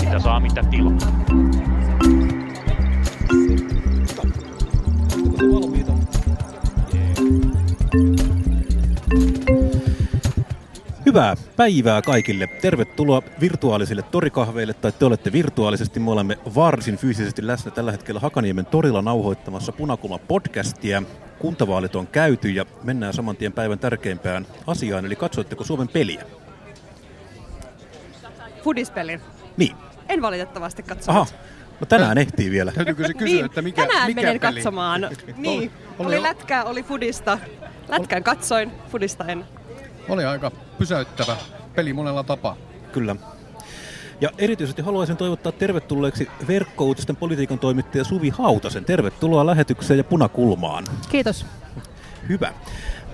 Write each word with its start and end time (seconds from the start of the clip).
Mitä 0.00 0.18
saa, 0.18 0.40
mitä 0.40 0.62
tilaa. 0.62 0.98
Hyvää 11.10 11.36
päivää 11.56 12.02
kaikille. 12.02 12.46
Tervetuloa 12.46 13.22
virtuaalisille 13.40 14.02
torikahveille, 14.02 14.74
tai 14.74 14.92
te 14.92 15.04
olette 15.04 15.32
virtuaalisesti. 15.32 16.00
Me 16.00 16.10
olemme 16.10 16.38
varsin 16.54 16.96
fyysisesti 16.96 17.46
läsnä 17.46 17.70
tällä 17.70 17.92
hetkellä 17.92 18.20
Hakaniemen 18.20 18.66
torilla 18.66 19.02
nauhoittamassa 19.02 19.72
Punakulma 19.72 20.18
podcastia. 20.18 21.02
Kuntavaalit 21.38 21.96
on 21.96 22.06
käyty 22.06 22.50
ja 22.50 22.66
mennään 22.82 23.12
saman 23.12 23.36
tien 23.36 23.52
päivän 23.52 23.78
tärkeimpään 23.78 24.46
asiaan, 24.66 25.06
eli 25.06 25.16
katsoitteko 25.16 25.64
Suomen 25.64 25.88
peliä? 25.88 26.24
Fudispelin. 28.62 29.20
Niin. 29.56 29.76
En 30.08 30.22
valitettavasti 30.22 30.82
katsonut. 30.82 31.20
Aha, 31.20 31.26
no 31.80 31.86
tänään 31.86 32.18
ehtii 32.18 32.50
vielä. 32.50 32.72
Täytyykö 32.72 33.06
se 33.06 33.14
kysyä, 33.14 33.34
niin, 33.34 33.44
että 33.44 33.62
mikä, 33.62 33.86
tänään 33.86 34.06
mikä 34.06 34.20
menen 34.20 34.40
peli? 34.40 34.54
katsomaan. 34.54 35.00
niin, 35.36 35.72
Oli- 35.98 36.06
oli 36.06 36.16
oli- 36.16 36.22
lätkää, 36.22 36.64
oli 36.64 36.82
fudista. 36.82 37.38
Lätkän 37.88 38.24
katsoin, 38.24 38.72
fudista 38.90 39.24
en. 39.24 39.44
Oli 40.10 40.24
aika 40.24 40.50
pysäyttävä 40.78 41.36
peli 41.74 41.92
monella 41.92 42.22
tapaa. 42.22 42.56
Kyllä. 42.92 43.16
Ja 44.20 44.30
erityisesti 44.38 44.82
haluaisin 44.82 45.16
toivottaa 45.16 45.52
tervetulleeksi 45.52 46.28
verkkouutisten 46.48 47.16
politiikan 47.16 47.58
toimittaja 47.58 48.04
Suvi 48.04 48.28
Hautasen. 48.28 48.84
Tervetuloa 48.84 49.46
lähetykseen 49.46 49.98
ja 49.98 50.04
punakulmaan. 50.04 50.84
Kiitos. 51.10 51.46
Hyvä. 52.28 52.52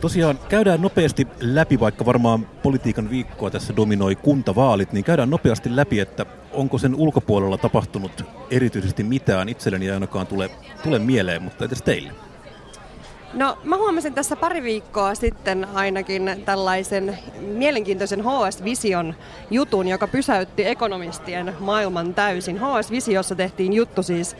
Tosiaan 0.01 0.38
käydään 0.48 0.82
nopeasti 0.82 1.27
läpi, 1.40 1.80
vaikka 1.80 2.07
varmaan 2.07 2.46
politiikan 2.62 3.10
viikkoa 3.10 3.51
tässä 3.51 3.76
dominoi 3.76 4.16
kuntavaalit, 4.16 4.92
niin 4.92 5.04
käydään 5.04 5.30
nopeasti 5.30 5.76
läpi, 5.76 6.01
että 6.01 6.26
onko 6.52 6.79
sen 6.79 6.95
ulkopuolella 6.95 7.59
tapahtunut 7.59 8.24
erityisesti 8.51 9.02
mitään. 9.02 9.48
Itselleni 9.48 9.87
ei 9.87 9.92
ainakaan 9.92 10.26
tule, 10.26 10.51
tule 10.82 10.98
mieleen, 10.98 11.42
mutta 11.42 11.65
edes 11.65 11.82
teille. 11.82 12.13
No, 13.37 13.59
mä 13.65 13.76
huomasin 13.76 14.15
tässä 14.15 14.37
pari 14.37 14.62
viikkoa 14.62 15.15
sitten 15.15 15.68
ainakin 15.74 16.42
tällaisen 16.45 17.18
mielenkiintoisen 17.40 18.24
HS 18.24 18.65
Vision 18.65 19.15
jutun, 19.51 19.88
joka 19.88 20.06
pysäytti 20.06 20.66
ekonomistien 20.66 21.54
maailman 21.60 22.14
täysin. 22.14 22.59
HS 22.59 22.90
Visiossa 22.90 23.34
tehtiin 23.34 23.73
juttu 23.73 24.02
siis 24.02 24.37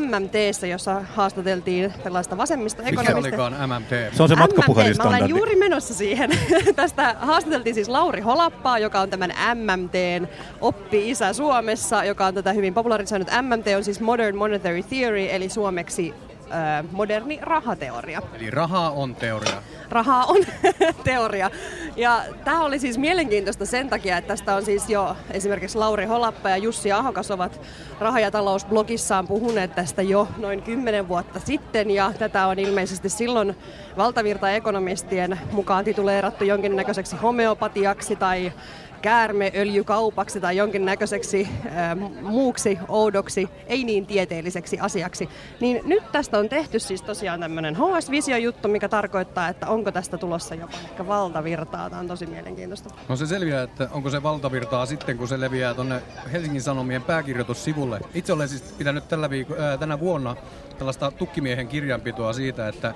MMTssä, 0.00 0.66
jossa 0.66 1.02
haastateltiin 1.14 1.92
tällaista 2.04 2.36
vasemmista 2.36 2.82
Mikä 2.82 3.00
ekonomista. 3.00 3.28
olikaan 3.28 3.68
MMT? 3.68 4.16
Se 4.16 4.22
on 4.22 4.28
se 4.28 4.34
MMT, 4.34 4.98
Mä 4.98 5.08
olen 5.08 5.28
juuri 5.28 5.56
menossa 5.56 5.94
siihen. 5.94 6.30
Tästä 6.76 7.16
haastateltiin 7.20 7.74
siis 7.74 7.88
Lauri 7.88 8.20
Holappaa, 8.20 8.78
joka 8.78 9.00
on 9.00 9.10
tämän 9.10 9.32
MMTn 9.54 10.28
oppi-isä 10.60 11.32
Suomessa, 11.32 12.04
joka 12.04 12.26
on 12.26 12.34
tätä 12.34 12.52
hyvin 12.52 12.74
popularisoinut. 12.74 13.28
MMT 13.42 13.66
on 13.76 13.84
siis 13.84 14.00
Modern 14.00 14.36
Monetary 14.36 14.82
Theory, 14.82 15.26
eli 15.30 15.48
suomeksi 15.48 16.14
ö, 16.50 16.88
moderni 16.92 17.38
rahateoria. 17.42 18.22
Eli 18.34 18.50
raha 18.50 18.90
on 18.90 19.14
teoria. 19.14 19.62
Rahaa 19.90 20.24
on 20.24 20.36
teoria. 21.04 21.50
Ja 21.96 22.22
tämä 22.44 22.64
oli 22.64 22.78
siis 22.78 22.98
mielenkiintoista 22.98 23.66
sen 23.66 23.88
takia, 23.88 24.16
että 24.16 24.28
tästä 24.28 24.54
on 24.54 24.64
siis 24.64 24.90
jo 24.90 25.16
esimerkiksi 25.30 25.78
Lauri 25.78 26.04
Holappa 26.04 26.48
ja 26.48 26.56
Jussi 26.56 26.92
Ahokas 26.92 27.30
ovat 27.30 27.60
raha- 28.00 28.20
ja 28.20 28.30
talousblogissaan 28.30 29.28
puhuneet 29.28 29.74
tästä 29.74 30.02
jo 30.02 30.28
noin 30.36 30.62
10 30.62 31.08
vuotta 31.08 31.40
sitten. 31.40 31.90
Ja 31.90 32.12
tätä 32.18 32.46
on 32.46 32.58
ilmeisesti 32.58 33.08
silloin 33.08 33.56
valtavirta-ekonomistien 33.96 35.38
mukaan 35.52 35.84
tituleerattu 35.84 36.44
jonkinnäköiseksi 36.44 37.16
homeopatiaksi 37.16 38.16
tai 38.16 38.52
käärmeöljykaupaksi 39.02 40.40
tai 40.40 40.56
jonkinnäköiseksi 40.56 41.48
äh, 41.66 41.96
muuksi 42.22 42.78
oudoksi, 42.88 43.48
ei 43.66 43.84
niin 43.84 44.06
tieteelliseksi 44.06 44.78
asiaksi. 44.80 45.28
Niin 45.60 45.80
nyt 45.84 46.12
tästä 46.12 46.38
on 46.38 46.48
tehty 46.48 46.78
siis 46.78 47.02
tosiaan 47.02 47.40
tämmöinen 47.40 47.76
HS-visio-juttu, 47.76 48.68
mikä 48.68 48.88
tarkoittaa, 48.88 49.48
että 49.48 49.66
onko 49.66 49.92
tästä 49.92 50.18
tulossa 50.18 50.54
jopa 50.54 50.76
ehkä 50.84 51.06
valtavirtaa. 51.06 51.90
Tämä 51.90 52.00
on 52.00 52.08
tosi 52.08 52.26
mielenkiintoista. 52.26 52.90
No 53.08 53.16
se 53.16 53.26
selviää, 53.26 53.62
että 53.62 53.88
onko 53.92 54.10
se 54.10 54.22
valtavirtaa 54.22 54.86
sitten, 54.86 55.18
kun 55.18 55.28
se 55.28 55.40
leviää 55.40 55.74
tuonne 55.74 56.02
Helsingin 56.32 56.62
Sanomien 56.62 57.02
pääkirjoitussivulle. 57.02 58.00
Itse 58.14 58.32
olen 58.32 58.48
siis 58.48 58.62
pitänyt 58.62 59.08
tällä 59.08 59.30
viiko- 59.30 59.56
ää, 59.58 59.76
tänä 59.76 60.00
vuonna 60.00 60.36
tällaista 60.78 61.10
tukkimiehen 61.10 61.68
kirjanpitoa 61.68 62.32
siitä, 62.32 62.68
että 62.68 62.94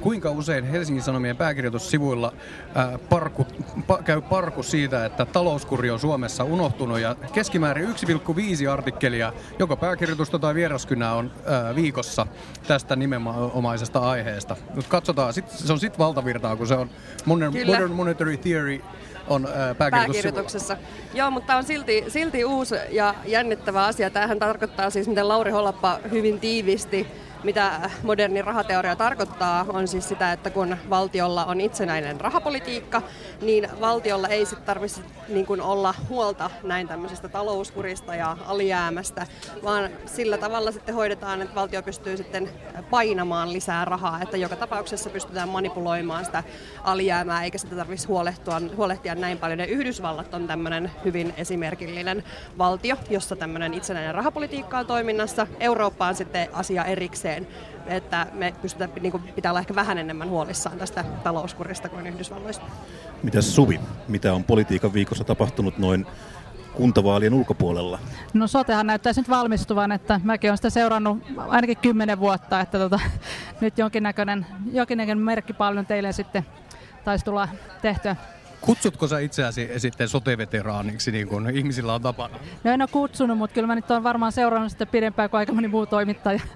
kuinka 0.00 0.30
usein 0.30 0.64
Helsingin 0.64 1.02
Sanomien 1.02 1.36
pääkirjoitussivuilla 1.36 2.32
ää, 2.74 2.98
parku, 2.98 3.46
pa, 3.86 3.98
käy 4.02 4.20
parku 4.20 4.62
siitä, 4.62 5.04
että 5.04 5.26
talouskuri 5.26 5.90
on 5.90 5.98
Suomessa 5.98 6.44
unohtunut 6.44 7.00
ja 7.00 7.16
keskimäärin 7.32 7.88
1,5 7.88 8.70
artikkelia 8.70 9.32
joko 9.58 9.76
pääkirjoitusta 9.76 10.38
tai 10.38 10.54
vieraskynää 10.54 11.14
on 11.14 11.30
ää, 11.46 11.74
viikossa 11.74 12.26
tästä 12.66 12.96
nimenomaisesta 12.96 13.98
aiheesta. 13.98 14.56
Nyt 14.74 14.86
katsotaan, 14.86 15.32
sit, 15.32 15.48
se 15.48 15.72
on 15.72 15.80
sitten 15.80 15.98
valtavirtaa, 15.98 16.56
kun 16.56 16.66
se 16.66 16.74
on 16.74 16.90
modern, 17.24 17.52
Kyllä. 17.52 17.72
modern 17.72 17.92
monetary 17.92 18.36
theory 18.36 18.80
on 19.28 19.48
ää, 19.54 19.74
pääkirjoituksessa. 19.74 20.76
Joo, 21.14 21.30
mutta 21.30 21.56
on 21.56 21.64
silti, 21.64 22.04
silti 22.08 22.44
uusi 22.44 22.74
ja 22.90 23.14
jännittävä 23.26 23.84
asia. 23.84 24.10
Tämähän 24.10 24.38
tarkoittaa 24.38 24.90
siis, 24.90 25.08
miten 25.08 25.28
Lauri 25.28 25.50
Hollappa 25.50 25.98
hyvin 26.10 26.40
tiivisti 26.40 27.06
mitä 27.44 27.90
moderni 28.02 28.42
rahateoria 28.42 28.96
tarkoittaa, 28.96 29.66
on 29.68 29.88
siis 29.88 30.08
sitä, 30.08 30.32
että 30.32 30.50
kun 30.50 30.76
valtiolla 30.90 31.44
on 31.44 31.60
itsenäinen 31.60 32.20
rahapolitiikka, 32.20 33.02
niin 33.42 33.68
valtiolla 33.80 34.28
ei 34.28 34.46
sitten 34.46 34.66
tarvitse 34.66 35.00
niin 35.28 35.60
olla 35.60 35.94
huolta 36.08 36.50
näin 36.62 36.88
tämmöisestä 36.88 37.28
talouskurista 37.28 38.14
ja 38.14 38.36
alijäämästä, 38.46 39.26
vaan 39.64 39.90
sillä 40.06 40.38
tavalla 40.38 40.72
sitten 40.72 40.94
hoidetaan, 40.94 41.42
että 41.42 41.54
valtio 41.54 41.82
pystyy 41.82 42.16
sitten 42.16 42.50
painamaan 42.90 43.52
lisää 43.52 43.84
rahaa, 43.84 44.22
että 44.22 44.36
joka 44.36 44.56
tapauksessa 44.56 45.10
pystytään 45.10 45.48
manipuloimaan 45.48 46.24
sitä 46.24 46.42
alijäämää, 46.84 47.44
eikä 47.44 47.58
sitä 47.58 47.76
tarvitsisi 47.76 48.08
huolehtua, 48.08 48.60
huolehtia 48.76 49.14
näin 49.14 49.38
paljon. 49.38 49.58
Ja 49.58 49.66
Yhdysvallat 49.66 50.34
on 50.34 50.46
tämmöinen 50.46 50.90
hyvin 51.04 51.34
esimerkillinen 51.36 52.24
valtio, 52.58 52.96
jossa 53.10 53.36
tämmöinen 53.36 53.74
itsenäinen 53.74 54.14
rahapolitiikka 54.14 54.78
on 54.78 54.86
toiminnassa. 54.86 55.46
Eurooppa 55.60 56.06
on 56.06 56.14
sitten 56.14 56.48
asia 56.52 56.84
erikseen, 56.84 57.29
että 57.86 58.26
me 58.32 58.54
pystytään, 58.62 58.90
niin 59.00 59.12
kuin, 59.12 59.22
pitää 59.22 59.52
olla 59.52 59.60
ehkä 59.60 59.74
vähän 59.74 59.98
enemmän 59.98 60.28
huolissaan 60.28 60.78
tästä 60.78 61.04
talouskurista 61.24 61.88
kuin 61.88 62.06
Yhdysvalloissa. 62.06 62.62
Mitäs 63.22 63.54
Suvi, 63.54 63.80
mitä 64.08 64.34
on 64.34 64.44
politiikan 64.44 64.92
viikossa 64.92 65.24
tapahtunut 65.24 65.78
noin 65.78 66.06
kuntavaalien 66.74 67.34
ulkopuolella? 67.34 67.98
No 68.34 68.46
sotehan 68.46 68.86
näyttäisi 68.86 69.20
nyt 69.20 69.28
valmistuvan, 69.28 69.92
että 69.92 70.20
mäkin 70.24 70.50
olen 70.50 70.58
sitä 70.58 70.70
seurannut 70.70 71.18
ainakin 71.36 71.76
kymmenen 71.76 72.20
vuotta, 72.20 72.60
että 72.60 72.78
tota, 72.78 73.00
nyt 73.60 73.78
jonkinnäköinen, 73.78 74.46
jonkinnäköinen 74.72 75.24
merkkipalvelu 75.24 75.84
teille 75.84 76.12
sitten 76.12 76.46
taisi 77.04 77.24
tulla 77.24 77.48
tehtyä. 77.82 78.16
Kutsutko 78.60 79.08
sä 79.08 79.18
itseäsi 79.18 79.70
sitten 79.76 80.08
sote-veteraaniksi, 80.08 81.12
niin 81.12 81.28
kuin 81.28 81.50
ihmisillä 81.50 81.94
on 81.94 82.02
tapana? 82.02 82.38
No 82.64 82.70
en 82.70 82.82
ole 82.82 82.88
kutsunut, 82.92 83.38
mutta 83.38 83.54
kyllä 83.54 83.66
mä 83.66 83.74
nyt 83.74 83.90
olen 83.90 84.02
varmaan 84.02 84.32
seurannut 84.32 84.72
sitä 84.72 84.86
pidempään 84.86 85.30
kuin 85.30 85.38
aika 85.38 85.52
moni 85.52 85.68
muu 85.68 85.86
toimittaja. 85.86 86.40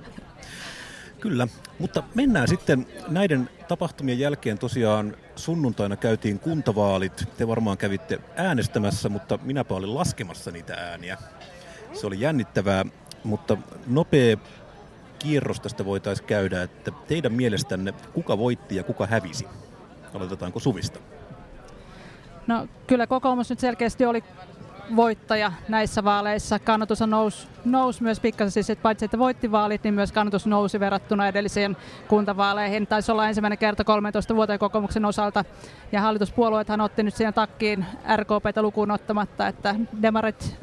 Kyllä, 1.21 1.49
mutta 1.79 2.03
mennään 2.15 2.49
sitten 2.49 2.87
näiden 3.09 3.51
tapahtumien 3.69 4.19
jälkeen 4.19 4.59
tosiaan 4.59 5.17
sunnuntaina 5.37 5.97
käytiin 5.97 6.39
kuntavaalit. 6.39 7.29
Te 7.37 7.49
varmaan 7.49 7.79
kävitte 7.79 8.21
äänestämässä, 8.37 9.09
mutta 9.09 9.39
minäpä 9.43 9.75
olin 9.75 9.95
laskemassa 9.95 10.51
niitä 10.51 10.75
ääniä. 10.75 11.19
Se 11.93 12.07
oli 12.07 12.21
jännittävää, 12.21 12.85
mutta 13.25 13.57
nopea 13.87 14.37
kierros 15.19 15.61
tästä 15.61 15.85
voitaisiin 15.85 16.27
käydä, 16.27 16.63
että 16.63 16.91
teidän 17.09 17.33
mielestänne 17.33 17.95
kuka 18.13 18.39
voitti 18.39 18.77
ja 18.77 18.83
kuka 18.85 19.07
hävisi? 19.07 19.47
Aloitetaanko 20.15 20.61
Suvista? 20.61 20.99
No 22.47 22.69
kyllä 22.87 23.07
kokoomus 23.07 23.51
nyt 23.51 23.61
selkeästi 23.61 24.07
oli 24.07 24.25
voittaja 24.97 25.53
näissä 25.69 26.05
vaaleissa. 26.05 26.59
Kannatus 26.59 27.01
nousi, 27.01 27.49
nousi 27.65 28.03
myös 28.03 28.21
pikkasen, 28.21 28.51
siis 28.51 28.71
että 28.71 28.83
paitsi 28.83 29.05
että 29.05 29.19
voitti 29.19 29.53
vaalit, 29.53 29.85
niin 29.85 29.95
myös 29.95 30.13
kannatus 30.13 30.47
nousi 30.47 30.81
verrattuna 30.81 31.29
edellisiin 31.29 31.77
kuntavaaleihin. 32.09 32.87
Taisi 32.87 33.13
olla 33.13 33.29
ensimmäinen 33.29 33.59
kerta 33.59 33.85
13 33.85 34.35
vuoteen 34.37 34.59
kokoomuksen 34.59 35.05
osalta. 35.05 35.45
Ja 35.93 36.01
hallituspuolueethan 36.01 36.81
otti 36.81 37.03
nyt 37.03 37.15
siihen 37.15 37.35
takkiin 37.35 37.87
RKPtä 38.17 38.63
lukuun 38.63 38.91
ottamatta, 38.91 39.49
että 39.49 39.75
demarit 40.03 40.57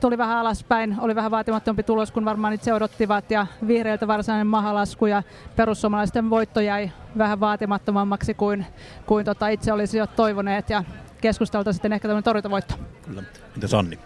tuli 0.00 0.18
vähän 0.18 0.38
alaspäin, 0.38 0.96
oli 1.00 1.14
vähän 1.14 1.30
vaatimattompi 1.30 1.82
tulos 1.82 2.10
kuin 2.10 2.24
varmaan 2.24 2.52
itse 2.52 2.74
odottivat 2.74 3.30
ja 3.30 3.46
vihreiltä 3.66 4.08
varsinainen 4.08 4.46
mahalasku 4.46 5.06
ja 5.06 5.22
perussuomalaisten 5.56 6.30
voitto 6.30 6.60
jäi 6.60 6.90
vähän 7.18 7.40
vaatimattomammaksi 7.40 8.34
kuin, 8.34 8.66
kuin 9.06 9.24
tota 9.24 9.48
itse 9.48 9.72
olisi 9.72 9.98
jo 9.98 10.06
toivoneet 10.06 10.70
ja 10.70 10.84
keskustelta 11.20 11.72
sitten 11.72 11.92
ehkä 11.92 12.08
tämmöinen 12.08 12.24
torjuntavoitto. 12.24 12.74
Kyllä. 13.02 13.22
Entä 13.54 13.68
Sanni? 13.68 13.98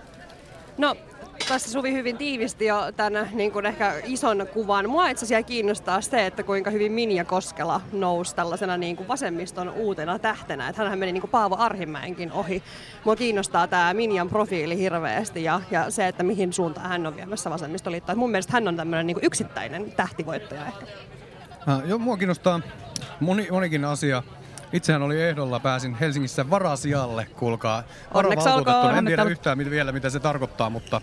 No, 0.78 0.96
tuossa 1.48 1.70
Suvi 1.70 1.92
hyvin 1.92 2.16
tiivisti 2.18 2.66
jo 2.66 2.92
tämän 2.96 3.28
niin 3.32 3.52
kuin 3.52 3.66
ehkä 3.66 3.94
ison 4.04 4.46
kuvan. 4.54 4.90
Mua 4.90 5.08
itse 5.08 5.24
asiassa 5.24 5.46
kiinnostaa 5.46 6.00
se, 6.00 6.26
että 6.26 6.42
kuinka 6.42 6.70
hyvin 6.70 6.92
Minja 6.92 7.24
Koskela 7.24 7.80
nousi 7.92 8.34
tällaisena 8.34 8.76
niin 8.76 8.96
kuin 8.96 9.08
vasemmiston 9.08 9.68
uutena 9.68 10.18
tähtenä. 10.18 10.68
Että 10.68 10.82
hänhän 10.82 10.98
meni 10.98 11.12
niin 11.12 11.20
kuin 11.20 11.30
Paavo 11.30 11.56
Arhimäenkin 11.58 12.32
ohi. 12.32 12.62
Mua 13.04 13.16
kiinnostaa 13.16 13.66
tämä 13.66 13.94
Minjan 13.94 14.28
profiili 14.28 14.78
hirveästi 14.78 15.44
ja, 15.44 15.60
ja 15.70 15.90
se, 15.90 16.08
että 16.08 16.22
mihin 16.22 16.52
suuntaan 16.52 16.88
hän 16.88 17.06
on 17.06 17.16
viemässä 17.16 17.50
vasemmistoliittoa. 17.50 18.14
Mun 18.14 18.30
mielestä 18.30 18.52
hän 18.52 18.68
on 18.68 18.76
tämmöinen 18.76 19.06
niin 19.06 19.14
kuin 19.14 19.24
yksittäinen 19.24 19.92
tähtivoittaja 19.92 20.66
ehkä. 20.66 20.86
Äh, 21.68 21.88
joo, 21.88 21.98
mua 21.98 22.16
kiinnostaa 22.16 22.60
moni, 23.20 23.48
monikin 23.50 23.84
asia. 23.84 24.22
Itsehän 24.72 25.02
oli 25.02 25.22
ehdolla, 25.22 25.60
pääsin 25.60 25.94
Helsingissä 25.94 26.50
varasijalle, 26.50 27.26
kuulkaa. 27.36 27.82
Varavaltuutettuna. 28.14 28.98
En 28.98 29.06
tiedä 29.06 29.22
yhtään 29.22 29.58
mit, 29.58 29.70
vielä, 29.70 29.92
mitä 29.92 30.10
se 30.10 30.20
tarkoittaa, 30.20 30.70
mutta 30.70 31.00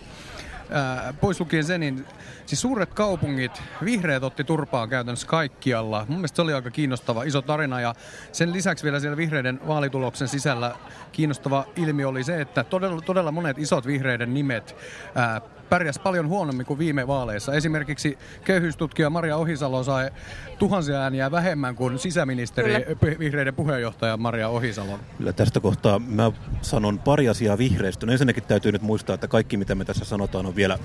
ää, 0.70 1.14
pois 1.20 1.40
lukien 1.40 1.64
sen, 1.64 1.80
niin 1.80 2.06
siis 2.46 2.60
suuret 2.60 2.94
kaupungit, 2.94 3.62
vihreät 3.84 4.22
otti 4.22 4.44
turpaan 4.44 4.88
käytännössä 4.88 5.26
kaikkialla. 5.26 6.04
Mun 6.08 6.18
mielestä 6.18 6.36
se 6.36 6.42
oli 6.42 6.54
aika 6.54 6.70
kiinnostava, 6.70 7.22
iso 7.22 7.42
tarina 7.42 7.80
ja 7.80 7.94
sen 8.32 8.52
lisäksi 8.52 8.84
vielä 8.84 9.00
siellä 9.00 9.16
vihreiden 9.16 9.60
vaalituloksen 9.66 10.28
sisällä 10.28 10.74
kiinnostava 11.12 11.64
ilmiö 11.76 12.08
oli 12.08 12.24
se, 12.24 12.40
että 12.40 12.64
todella, 12.64 13.00
todella 13.00 13.32
monet 13.32 13.58
isot 13.58 13.86
vihreiden 13.86 14.34
nimet 14.34 14.76
ää, 15.14 15.40
pärjäs 15.68 15.98
paljon 15.98 16.28
huonommin 16.28 16.66
kuin 16.66 16.78
viime 16.78 17.06
vaaleissa. 17.06 17.54
Esimerkiksi 17.54 18.18
köyhyystutkija 18.44 19.10
Maria 19.10 19.36
Ohisalo 19.36 19.82
sai 19.82 20.10
tuhansia 20.58 21.00
ääniä 21.00 21.30
vähemmän 21.30 21.76
kuin 21.76 21.98
sisäministeri 21.98 22.84
Kyllä. 22.84 23.18
vihreiden 23.18 23.54
puheenjohtaja 23.54 24.16
Maria 24.16 24.48
Ohisalo. 24.48 24.98
Kyllä 25.18 25.32
tästä 25.32 25.60
kohtaa 25.60 25.98
mä 25.98 26.32
sanon 26.62 26.98
pari 26.98 27.28
asiaa 27.28 27.58
vihreistä. 27.58 28.06
No 28.06 28.12
ensinnäkin 28.12 28.42
täytyy 28.42 28.72
nyt 28.72 28.82
muistaa, 28.82 29.14
että 29.14 29.28
kaikki 29.28 29.56
mitä 29.56 29.74
me 29.74 29.84
tässä 29.84 30.04
sanotaan 30.04 30.46
on 30.46 30.56
vielä 30.56 30.78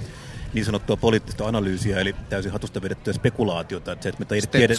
niin 0.53 0.65
sanottua 0.65 0.97
poliittista 0.97 1.47
analyysiä, 1.47 1.99
eli 1.99 2.15
täysin 2.29 2.51
hatusta 2.51 2.81
vedettyä 2.81 3.13
spekulaatiota. 3.13 3.91
Että 3.91 4.03
se, 4.03 4.09
että 4.09 4.19
me 4.19 4.25
tiedet, 4.25 4.77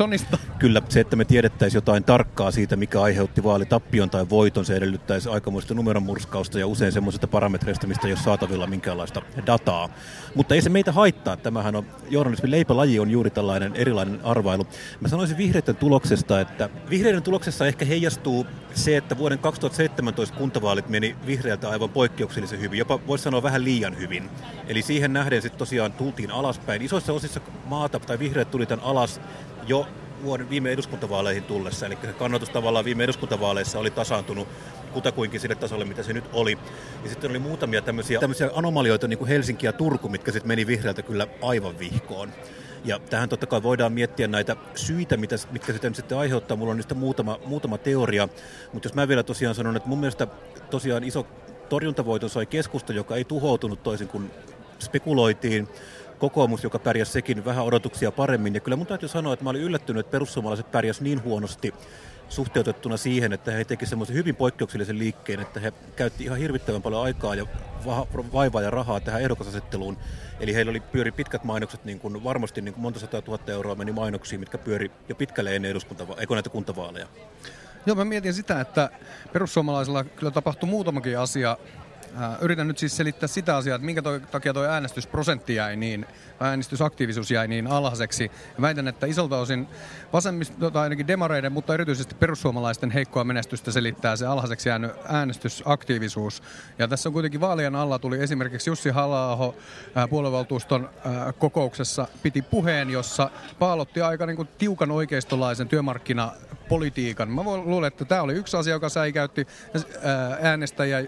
kyllä, 0.58 0.82
se, 0.88 1.00
että 1.00 1.16
me 1.16 1.24
tiedettäisiin 1.24 1.78
jotain 1.78 2.04
tarkkaa 2.04 2.50
siitä, 2.50 2.76
mikä 2.76 3.02
aiheutti 3.02 3.42
vaalitappion 3.44 4.10
tai 4.10 4.26
voiton, 4.30 4.64
se 4.64 4.76
edellyttäisi 4.76 5.28
aikamoista 5.28 5.74
numeronmurskausta 5.74 6.58
ja 6.58 6.66
usein 6.66 6.92
semmoisista 6.92 7.26
parametreista, 7.26 7.86
mistä 7.86 8.06
ei 8.06 8.12
ole 8.12 8.20
saatavilla 8.20 8.66
minkäänlaista 8.66 9.22
dataa. 9.46 9.88
Mutta 10.34 10.54
ei 10.54 10.62
se 10.62 10.70
meitä 10.70 10.92
haittaa. 10.92 11.36
Tämähän 11.36 11.76
on, 11.76 11.86
journalismin 12.10 12.50
leipälaji 12.50 12.98
on 12.98 13.10
juuri 13.10 13.30
tällainen 13.30 13.76
erilainen 13.76 14.20
arvailu. 14.22 14.66
Mä 15.00 15.08
sanoisin 15.08 15.36
vihreiden 15.36 15.76
tuloksesta, 15.76 16.40
että 16.40 16.70
vihreiden 16.90 17.22
tuloksessa 17.22 17.66
ehkä 17.66 17.84
heijastuu 17.84 18.46
se, 18.74 18.96
että 18.96 19.18
vuoden 19.18 19.38
2017 19.38 20.36
kuntavaalit 20.36 20.88
meni 20.88 21.16
vihreältä 21.26 21.68
aivan 21.68 21.90
poikkeuksellisen 21.90 22.60
hyvin, 22.60 22.78
jopa 22.78 23.00
voisi 23.06 23.24
sanoa 23.24 23.42
vähän 23.42 23.64
liian 23.64 23.98
hyvin. 23.98 24.30
Eli 24.68 24.82
siihen 24.82 25.12
nähden 25.12 25.42
sitten 25.42 25.58
tosiaan 25.64 25.92
tultiin 25.92 26.30
alaspäin. 26.30 26.82
Isoissa 26.82 27.12
osissa 27.12 27.40
maata 27.64 28.00
tai 28.00 28.18
vihreät 28.18 28.50
tuli 28.50 28.66
tämän 28.66 28.84
alas 28.84 29.20
jo 29.66 29.86
vuoden 30.24 30.50
viime 30.50 30.70
eduskuntavaaleihin 30.70 31.42
tullessa. 31.42 31.86
Eli 31.86 31.96
kannatus 31.96 32.50
tavallaan 32.50 32.84
viime 32.84 33.04
eduskuntavaaleissa 33.04 33.78
oli 33.78 33.90
tasaantunut 33.90 34.48
kutakuinkin 34.92 35.40
sille 35.40 35.54
tasolle, 35.54 35.84
mitä 35.84 36.02
se 36.02 36.12
nyt 36.12 36.24
oli. 36.32 36.58
Ja 37.04 37.10
sitten 37.10 37.30
oli 37.30 37.38
muutamia 37.38 37.82
tämmöisiä, 37.82 38.20
tämmöisiä 38.20 38.50
anomalioita, 38.54 39.08
niin 39.08 39.18
kuin 39.18 39.28
Helsinki 39.28 39.66
ja 39.66 39.72
Turku, 39.72 40.08
mitkä 40.08 40.32
sitten 40.32 40.48
meni 40.48 40.66
vihreältä 40.66 41.02
kyllä 41.02 41.26
aivan 41.42 41.78
vihkoon. 41.78 42.32
Ja 42.84 42.98
tähän 42.98 43.28
totta 43.28 43.46
kai 43.46 43.62
voidaan 43.62 43.92
miettiä 43.92 44.28
näitä 44.28 44.56
syitä, 44.74 45.16
mitä, 45.16 45.36
mitkä 45.50 45.72
sitten, 45.72 45.94
sitten 45.94 46.18
aiheuttaa. 46.18 46.56
Mulla 46.56 46.70
on 46.70 46.76
niistä 46.76 46.94
muutama, 46.94 47.38
muutama 47.46 47.78
teoria, 47.78 48.28
mutta 48.72 48.86
jos 48.86 48.94
mä 48.94 49.08
vielä 49.08 49.22
tosiaan 49.22 49.54
sanon, 49.54 49.76
että 49.76 49.88
mun 49.88 49.98
mielestä 50.00 50.26
tosiaan 50.70 51.04
iso 51.04 51.26
torjuntavoiton 51.68 52.30
sai 52.30 52.46
keskusta, 52.46 52.92
joka 52.92 53.16
ei 53.16 53.24
tuhoutunut 53.24 53.82
toisin 53.82 54.08
kuin 54.08 54.30
spekuloitiin. 54.78 55.68
Kokoomus, 56.18 56.64
joka 56.64 56.78
pärjäsi 56.78 57.12
sekin 57.12 57.44
vähän 57.44 57.64
odotuksia 57.64 58.12
paremmin. 58.12 58.54
Ja 58.54 58.60
kyllä 58.60 58.76
mun 58.76 58.86
täytyy 58.86 59.08
sanoa, 59.08 59.32
että 59.32 59.44
mä 59.44 59.50
olin 59.50 59.62
yllättynyt, 59.62 60.00
että 60.00 60.10
perussuomalaiset 60.10 60.72
pärjäs 60.72 61.00
niin 61.00 61.22
huonosti 61.22 61.74
suhteutettuna 62.28 62.96
siihen, 62.96 63.32
että 63.32 63.50
he 63.50 63.64
teki 63.64 63.86
semmoisen 63.86 64.16
hyvin 64.16 64.36
poikkeuksellisen 64.36 64.98
liikkeen, 64.98 65.40
että 65.40 65.60
he 65.60 65.72
käytti 65.96 66.24
ihan 66.24 66.38
hirvittävän 66.38 66.82
paljon 66.82 67.02
aikaa 67.02 67.34
ja 67.34 67.46
vaivaa 68.32 68.62
ja 68.62 68.70
rahaa 68.70 69.00
tähän 69.00 69.22
ehdokasasetteluun. 69.22 69.96
Eli 70.40 70.54
heillä 70.54 70.70
oli 70.70 70.80
pyöri 70.80 71.12
pitkät 71.12 71.44
mainokset, 71.44 71.84
niin 71.84 72.00
kuin 72.00 72.24
varmasti 72.24 72.60
niin 72.60 72.74
kuin 72.74 72.82
monta 72.82 73.00
sata 73.00 73.22
tuhatta 73.22 73.52
euroa 73.52 73.74
meni 73.74 73.92
mainoksiin, 73.92 74.40
mitkä 74.40 74.58
pyöri 74.58 74.90
jo 75.08 75.14
pitkälle 75.14 75.56
ennen 75.56 75.76
eduskuntava- 75.76 76.20
eikö 76.20 76.34
näitä 76.34 76.50
kuntavaaleja. 76.50 77.06
Joo, 77.86 77.96
mä 77.96 78.04
mietin 78.04 78.34
sitä, 78.34 78.60
että 78.60 78.90
perussuomalaisilla 79.32 80.04
kyllä 80.04 80.30
tapahtui 80.30 80.68
muutamakin 80.68 81.18
asia 81.18 81.56
yritän 82.40 82.68
nyt 82.68 82.78
siis 82.78 82.96
selittää 82.96 83.26
sitä 83.26 83.56
asiaa, 83.56 83.74
että 83.74 83.86
minkä 83.86 84.02
toi, 84.02 84.20
takia 84.20 84.54
tuo 84.54 84.62
äänestysprosentti 84.62 85.54
jäi 85.54 85.76
niin, 85.76 86.06
äänestysaktiivisuus 86.40 87.30
jäi 87.30 87.48
niin 87.48 87.66
alhaiseksi. 87.66 88.30
Väitän, 88.60 88.88
että 88.88 89.06
isolta 89.06 89.38
osin 89.38 89.68
vasemmista, 90.12 90.70
tai 90.70 90.82
ainakin 90.82 91.06
demareiden, 91.06 91.52
mutta 91.52 91.74
erityisesti 91.74 92.14
perussuomalaisten 92.14 92.90
heikkoa 92.90 93.24
menestystä 93.24 93.72
selittää 93.72 94.16
se 94.16 94.26
alhaiseksi 94.26 94.68
jäänyt 94.68 94.90
äänestysaktiivisuus. 95.08 96.42
Ja 96.78 96.88
tässä 96.88 97.08
on 97.08 97.12
kuitenkin 97.12 97.40
vaalien 97.40 97.74
alla 97.74 97.98
tuli 97.98 98.22
esimerkiksi 98.22 98.70
Jussi 98.70 98.90
halla 98.90 99.32
äh, 99.32 100.08
puoluevaltuuston 100.10 100.90
äh, 101.06 101.34
kokouksessa 101.38 102.06
piti 102.22 102.42
puheen, 102.42 102.90
jossa 102.90 103.30
paalotti 103.58 104.00
aika 104.00 104.26
niin 104.26 104.36
kuin 104.36 104.48
tiukan 104.58 104.90
oikeistolaisen 104.90 105.68
työmarkkinapolitiikan. 105.68 107.30
Mä 107.30 107.42
luulen, 107.44 107.88
että 107.88 108.04
tämä 108.04 108.22
oli 108.22 108.34
yksi 108.34 108.56
asia, 108.56 108.72
joka 108.72 108.88
säikäytti 108.88 109.46
äänestäjiä 110.42 111.04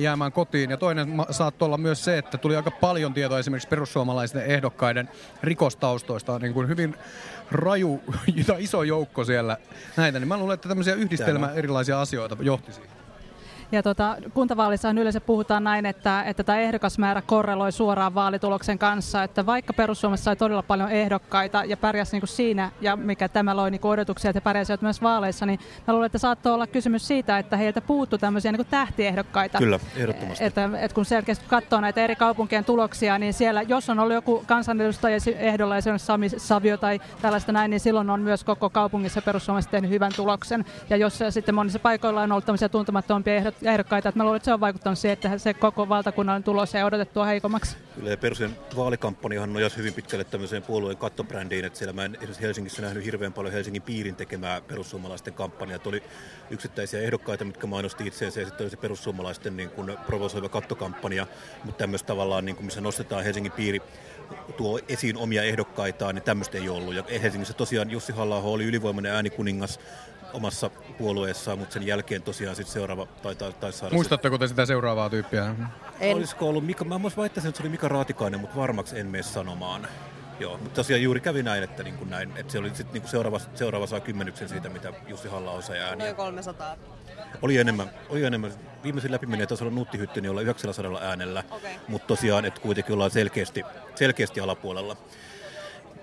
jäämään 0.00 0.32
kotiin. 0.32 0.70
Ja 0.70 0.76
toinen 0.76 1.08
saattoi 1.30 1.66
olla 1.66 1.78
myös 1.78 2.04
se, 2.04 2.18
että 2.18 2.38
tuli 2.38 2.56
aika 2.56 2.70
paljon 2.70 3.14
tietoa 3.14 3.38
esimerkiksi 3.38 3.68
perussuomalaisten 3.68 4.46
ehdokkaiden 4.46 5.08
rikostaustoista. 5.42 6.38
Niin 6.38 6.54
kuin 6.54 6.68
hyvin 6.68 6.94
raju 7.50 8.00
iso 8.58 8.82
joukko 8.82 9.24
siellä 9.24 9.56
näitä. 9.96 10.18
Niin 10.18 10.28
mä 10.28 10.36
luulen, 10.36 10.54
että 10.54 10.68
tämmöisiä 10.68 10.94
yhdistelmä 10.94 11.52
erilaisia 11.54 12.00
asioita 12.00 12.36
johti 12.40 12.72
siihen. 12.72 12.95
Ja 13.72 13.82
tota, 13.82 14.16
kuntavaalissa 14.34 14.90
yleensä 14.90 15.20
puhutaan 15.20 15.64
näin, 15.64 15.86
että, 15.86 16.22
että 16.22 16.44
tämä 16.44 16.58
ehdokasmäärä 16.58 17.22
korreloi 17.22 17.72
suoraan 17.72 18.14
vaalituloksen 18.14 18.78
kanssa, 18.78 19.22
että 19.22 19.46
vaikka 19.46 19.72
perussuomessa 19.72 20.24
sai 20.24 20.36
todella 20.36 20.62
paljon 20.62 20.90
ehdokkaita 20.90 21.64
ja 21.64 21.76
pärjäsi 21.76 22.12
niin 22.12 22.20
kuin 22.20 22.28
siinä, 22.28 22.70
ja 22.80 22.96
mikä 22.96 23.28
tämä 23.28 23.56
loi 23.56 23.70
niin 23.70 23.80
odotuksia, 23.82 24.30
että 24.30 24.36
he 24.36 24.44
pärjäsivät 24.44 24.82
myös 24.82 25.02
vaaleissa, 25.02 25.46
niin 25.46 25.60
mä 25.86 25.94
luulen, 25.94 26.06
että 26.06 26.18
saattoi 26.18 26.54
olla 26.54 26.66
kysymys 26.66 27.06
siitä, 27.06 27.38
että 27.38 27.56
heiltä 27.56 27.80
puuttuu 27.80 28.18
tämmöisiä 28.18 28.52
niin 28.52 28.58
kuin 28.58 28.70
tähtiehdokkaita. 28.70 29.58
Kyllä, 29.58 29.80
ehdottomasti. 29.96 30.44
Että, 30.44 30.70
että 30.80 30.94
kun 30.94 31.04
selkeästi 31.04 31.44
katsoo 31.48 31.80
näitä 31.80 32.00
eri 32.00 32.16
kaupunkien 32.16 32.64
tuloksia, 32.64 33.18
niin 33.18 33.34
siellä, 33.34 33.62
jos 33.62 33.90
on 33.90 33.98
ollut 33.98 34.14
joku 34.14 34.44
kansanedustaja 34.46 35.18
ehdolla, 35.38 35.76
esimerkiksi 35.76 36.06
Sami 36.06 36.28
Savio 36.28 36.76
tai 36.76 37.00
tällaista 37.22 37.52
näin, 37.52 37.70
niin 37.70 37.80
silloin 37.80 38.10
on 38.10 38.20
myös 38.20 38.44
koko 38.44 38.70
kaupungissa 38.70 39.22
perussuomalaiset 39.22 39.70
tehnyt 39.70 39.90
hyvän 39.90 40.12
tuloksen. 40.16 40.64
Ja 40.90 40.96
jos 40.96 41.18
sitten 41.30 41.54
monissa 41.54 41.78
paikoilla 41.78 42.22
on 42.22 42.32
ollut 42.32 42.44
tämmöisiä 42.44 42.68
tuntemattomampia 42.68 43.34
ehdot, 43.34 43.54
ehdokkaita. 43.72 44.08
Että 44.08 44.18
mä 44.18 44.24
luulen, 44.24 44.36
että 44.36 44.44
se 44.44 44.52
on 44.52 44.60
vaikuttanut 44.60 44.98
siihen, 44.98 45.12
että 45.12 45.38
se 45.38 45.54
koko 45.54 45.88
valtakunnan 45.88 46.44
tulos 46.44 46.74
ei 46.74 46.82
odotettua 46.82 47.24
heikommaksi. 47.24 47.76
Kyllä 47.94 48.10
ja 48.10 48.16
Perusen 48.16 48.56
vaalikampanjahan 48.76 49.52
nojasi 49.52 49.76
hyvin 49.76 49.94
pitkälle 49.94 50.24
tämmöiseen 50.24 50.62
puolueen 50.62 50.96
kattobrändiin, 50.96 51.64
että 51.64 51.78
siellä 51.78 51.92
mä 51.92 52.04
en 52.04 52.14
esimerkiksi 52.14 52.42
Helsingissä 52.42 52.82
nähnyt 52.82 53.04
hirveän 53.04 53.32
paljon 53.32 53.52
Helsingin 53.52 53.82
piirin 53.82 54.16
tekemää 54.16 54.60
perussuomalaisten 54.60 55.34
kampanjaa. 55.34 55.80
Oli 55.86 56.02
yksittäisiä 56.50 57.00
ehdokkaita, 57.00 57.44
mitkä 57.44 57.66
mainosti 57.66 58.06
itseensä 58.06 58.40
ja 58.40 58.46
sitten 58.46 58.64
oli 58.64 58.70
se 58.70 58.76
perussuomalaisten 58.76 59.56
niin 59.56 59.70
kuin 59.70 59.96
provosoiva 60.06 60.48
kattokampanja, 60.48 61.26
mutta 61.64 61.78
tämmöistä 61.78 62.06
tavallaan, 62.06 62.44
niin 62.44 62.56
kuin 62.56 62.66
missä 62.66 62.80
nostetaan 62.80 63.24
Helsingin 63.24 63.52
piiri 63.52 63.82
tuo 64.56 64.80
esiin 64.88 65.16
omia 65.16 65.42
ehdokkaitaan, 65.42 66.14
niin 66.14 66.22
tämmöistä 66.22 66.58
ei 66.58 66.68
ollut. 66.68 66.94
Ja 66.94 67.04
Helsingissä 67.22 67.54
tosiaan 67.54 67.90
Jussi 67.90 68.12
halla 68.12 68.36
oli 68.36 68.64
ylivoimainen 68.64 69.12
äänikuningas, 69.12 69.80
omassa 70.36 70.70
puolueessaan, 70.98 71.58
mutta 71.58 71.72
sen 71.72 71.86
jälkeen 71.86 72.22
tosiaan 72.22 72.56
sitten 72.56 72.72
seuraava 72.72 73.06
taitaa, 73.22 73.52
taisi 73.52 73.78
saada... 73.78 73.94
Muistatteko 73.94 74.38
te 74.38 74.48
sitä 74.48 74.66
seuraavaa 74.66 75.10
tyyppiä? 75.10 75.54
En. 76.00 76.16
Olisiko 76.16 76.48
ollut 76.48 76.66
Mika, 76.66 76.84
mä 76.84 77.02
väittäisin, 77.02 77.48
että 77.48 77.56
se 77.56 77.62
oli 77.62 77.70
Mika 77.70 77.88
Raatikainen, 77.88 78.40
mutta 78.40 78.56
varmaksi 78.56 78.98
en 78.98 79.06
mene 79.06 79.22
sanomaan. 79.22 79.88
Joo, 80.40 80.58
mutta 80.58 80.74
tosiaan 80.74 81.02
juuri 81.02 81.20
kävi 81.20 81.42
näin, 81.42 81.62
että, 81.62 81.82
niin 81.82 81.96
kuin 81.96 82.10
näin, 82.10 82.36
että 82.36 82.52
se 82.52 82.58
oli 82.58 82.70
sitten 82.74 83.00
niin 83.02 83.10
seuraava, 83.10 83.40
seuraava 83.54 83.86
saa 83.86 84.00
kymmenyksen 84.00 84.48
siitä, 84.48 84.68
mitä 84.68 84.92
Jussi 85.08 85.28
halla 85.28 85.62
sai 85.62 85.80
ääniä. 85.80 86.04
Noin 86.04 86.16
300. 86.16 86.76
Oli 87.42 87.56
enemmän, 87.56 87.90
oli 88.08 88.24
enemmän. 88.24 88.52
Viimeisin 88.84 89.12
läpimenijä 89.12 89.46
taisi 89.46 89.64
olla 89.64 89.74
Nutti 89.74 89.98
Hyttynen, 89.98 90.28
jolla 90.28 90.40
900 90.40 91.00
äänellä, 91.00 91.44
okay. 91.50 91.70
mutta 91.88 92.06
tosiaan, 92.06 92.44
että 92.44 92.60
kuitenkin 92.60 92.94
ollaan 92.94 93.10
selkeästi, 93.10 93.62
selkeästi 93.94 94.40
alapuolella. 94.40 94.96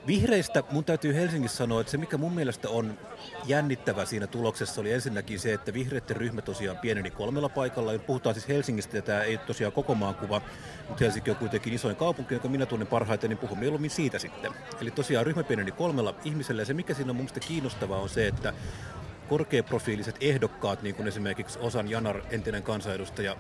Vihreistä 0.08 0.64
mun 0.72 0.84
täytyy 0.84 1.16
Helsingissä 1.16 1.58
sanoa, 1.58 1.82
että 1.82 1.92
se 1.92 1.98
mikä 1.98 2.18
mun 2.18 2.34
mielestä 2.34 2.70
on 2.70 3.00
jännittävä 3.46 4.06
siinä 4.06 4.28
tuloksessa 4.28 4.82
oli 4.82 4.92
ensinnäkin 4.92 5.40
se, 5.40 5.54
että 5.54 5.74
vihreiden 5.74 6.16
ryhmä 6.16 6.42
tosiaan 6.42 6.78
pieneni 6.78 7.12
kolmella 7.12 7.50
paikalla. 7.50 8.00
Puhutaan 8.00 8.36
siis 8.36 8.48
Helsingistä 8.48 8.98
ja 8.98 9.02
tämä 9.02 9.22
ei 9.22 9.38
tosiaan 9.38 9.74
koko 9.74 9.96
maan 9.96 10.16
kuva, 10.16 10.42
mutta 10.88 11.04
Helsinki 11.04 11.32
on 11.32 11.38
kuitenkin 11.38 11.74
isoin 11.74 11.96
kaupunki, 11.96 12.34
jonka 12.34 12.48
minä 12.48 12.66
tunnen 12.66 12.88
parhaiten, 12.88 13.30
niin 13.30 13.38
puhun 13.38 13.60
mieluummin 13.60 13.90
siitä 13.90 14.20
sitten. 14.20 14.52
Eli 14.82 14.92
tosiaan 14.92 15.26
ryhmä 15.26 15.44
pieneni 15.44 15.72
kolmella 15.72 16.16
ihmisellä 16.26 16.62
ja 16.62 16.66
se 16.66 16.74
mikä 16.74 16.94
siinä 16.94 17.10
on 17.10 17.16
mun 17.16 17.28
kiinnostavaa 17.48 18.00
on 18.00 18.10
se, 18.10 18.28
että 18.28 18.54
korkeaprofiiliset 19.30 20.16
ehdokkaat, 20.22 20.82
niin 20.82 20.96
kuin 20.96 21.08
esimerkiksi 21.08 21.60
Osan 21.60 21.90
Janar, 21.90 22.22
entinen 22.30 22.64
kansanedustaja, 22.64 23.38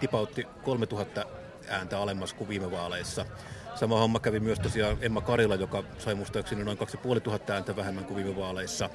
tipautti 0.00 0.46
3000 0.62 1.26
ääntä 1.68 1.98
alemmas 1.98 2.34
kuin 2.34 2.48
viime 2.48 2.70
vaaleissa. 2.70 3.26
Sama 3.74 3.98
homma 3.98 4.20
kävi 4.20 4.40
myös 4.40 4.60
tosiaan 4.60 4.96
Emma 5.00 5.20
Karila, 5.20 5.54
joka 5.54 5.84
sai 5.98 6.14
muistaakseni 6.14 6.64
noin 6.64 6.78
2500 6.78 7.56
ääntä 7.56 7.76
vähemmän 7.76 8.04
kuin 8.04 8.16
viime 8.16 8.36
vaaleissa. 8.36 8.90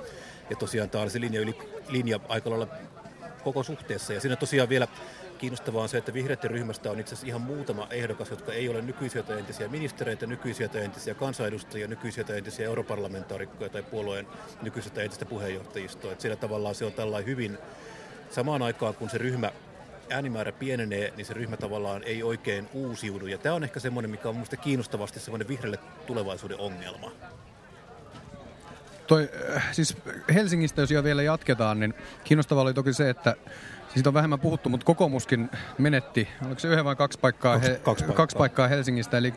Ja 0.50 0.56
tosiaan 0.56 0.90
tämä 0.90 1.02
oli 1.02 1.10
se 1.10 1.22
linja, 1.22 1.42
yli, 1.42 1.58
linja 1.90 2.20
aika 2.30 2.50
lailla 2.50 2.68
koko 3.44 3.64
suhteessa. 3.64 4.14
Ja 4.14 4.20
siinä 4.22 4.36
tosiaan 4.36 4.70
vielä 4.70 4.88
kiinnostavaa 5.38 5.84
on 5.84 5.90
se, 5.90 5.98
että 5.98 6.14
vihreiden 6.14 6.52
ryhmästä 6.52 6.92
on 6.92 7.00
itse 7.00 7.14
asiassa 7.14 7.28
ihan 7.28 7.42
muutama 7.42 7.88
ehdokas, 7.90 8.30
jotka 8.30 8.54
ei 8.54 8.70
ole 8.70 8.82
nykyisiä 8.82 9.24
tai 9.24 9.40
entisiä 9.40 9.68
ministereitä, 9.68 10.28
nykyisiä 10.28 10.68
tai 10.68 10.84
entisiä 10.84 11.14
kansanedustajia, 11.14 11.88
nykyisiä 11.88 12.24
tai 12.24 12.38
entisiä 12.38 12.66
europarlamentaarikkoja 12.66 13.70
tai 13.70 13.84
puolueen 13.84 14.28
nykyistä 14.62 14.92
tai 14.92 15.04
entistä 15.04 15.26
puheenjohtajistoa. 15.26 16.12
Että 16.12 16.22
siellä 16.22 16.36
tavallaan 16.36 16.76
se 16.76 16.86
on 16.86 16.94
tällainen 16.94 17.28
hyvin 17.28 17.58
samaan 18.30 18.62
aikaan, 18.62 18.96
kun 18.96 19.10
se 19.10 19.18
ryhmä 19.18 19.52
äänimäärä 20.10 20.52
pienenee, 20.52 21.14
niin 21.18 21.26
se 21.26 21.34
ryhmä 21.34 21.58
tavallaan 21.58 22.04
ei 22.04 22.24
oikein 22.24 22.70
uusiudu. 22.74 23.28
Ja 23.28 23.38
tämä 23.38 23.56
on 23.56 23.64
ehkä 23.64 23.80
semmoinen, 23.80 24.12
mikä 24.12 24.30
on 24.30 24.36
minusta 24.36 24.58
kiinnostavasti 24.58 25.20
semmoinen 25.20 25.48
vihreälle 25.48 25.80
tulevaisuuden 26.06 26.60
ongelma. 26.60 27.12
Toi, 29.08 29.30
äh, 29.56 29.68
siis 29.72 29.98
Helsingistä, 30.34 30.82
jos 30.82 30.92
jo 30.92 31.04
vielä 31.04 31.24
jatketaan, 31.24 31.80
niin 31.80 31.94
kiinnostavaa 32.24 32.64
oli 32.64 32.74
toki 32.74 32.94
se, 32.94 33.10
että 33.10 33.36
siitä 33.94 34.10
on 34.10 34.14
vähemmän 34.14 34.40
puhuttu, 34.40 34.70
mutta 34.70 34.86
kokoomuskin 34.86 35.50
menetti, 35.78 36.28
oliko 36.46 36.60
se 36.60 36.68
yhden 36.68 36.86
vai 36.86 36.96
kaksi 36.96 37.20
paikkaa, 37.20 37.54
kaksi, 37.54 37.72
he, 37.72 37.76
kaksi 37.76 38.04
paikkaa. 38.04 38.16
kaksi 38.16 38.38
paikkaa 38.38 38.68
Helsingistä, 38.68 39.18
eli 39.18 39.34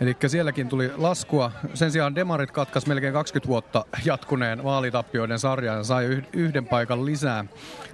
Eli 0.00 0.16
sielläkin 0.26 0.68
tuli 0.68 0.90
laskua. 0.96 1.52
Sen 1.74 1.92
sijaan 1.92 2.14
Demarit 2.14 2.50
katkas 2.50 2.86
melkein 2.86 3.12
20 3.12 3.48
vuotta 3.48 3.84
jatkuneen 4.04 4.64
vaalitappioiden 4.64 5.38
sarjan 5.38 5.76
ja 5.76 5.84
sai 5.84 6.22
yhden 6.32 6.66
paikan 6.66 7.06
lisää. 7.06 7.44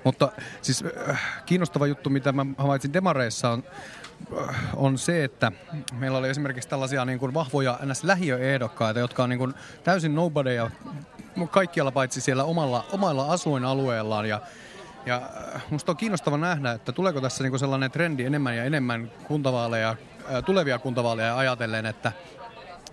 Mutta 0.04 0.32
siis 0.62 0.84
äh, 1.10 1.42
kiinnostava 1.46 1.86
juttu, 1.86 2.10
mitä 2.10 2.32
mä 2.32 2.46
havaitsin 2.58 2.92
Demareissa 2.92 3.50
on, 3.50 3.64
äh, 4.48 4.56
on 4.76 4.98
se, 4.98 5.24
että 5.24 5.52
meillä 5.98 6.18
oli 6.18 6.28
esimerkiksi 6.28 6.68
tällaisia 6.68 7.04
niin 7.04 7.18
kuin 7.18 7.34
vahvoja 7.34 7.78
ns. 7.84 8.04
lähiöehdokkaita, 8.04 9.00
jotka 9.00 9.22
on 9.22 9.30
niin 9.30 9.38
kuin 9.38 9.54
täysin 9.84 10.14
nobodyja 10.14 10.70
kaikkialla 11.50 11.92
paitsi 11.92 12.20
siellä 12.20 12.44
omalla, 12.44 12.84
omalla 12.92 13.32
asuinalueellaan. 13.32 14.28
Ja 14.28 14.40
ja 15.06 15.22
äh, 15.54 15.62
musta 15.70 15.92
on 15.92 15.96
kiinnostava 15.96 16.36
nähdä, 16.36 16.72
että 16.72 16.92
tuleeko 16.92 17.20
tässä 17.20 17.44
niinku 17.44 17.58
sellainen 17.58 17.90
trendi 17.90 18.24
enemmän 18.24 18.56
ja 18.56 18.64
enemmän 18.64 19.10
kuntavaaleja 19.26 19.96
tulevia 20.46 20.78
kuntavaaleja 20.78 21.36
ajatellen, 21.36 21.86
että, 21.86 22.12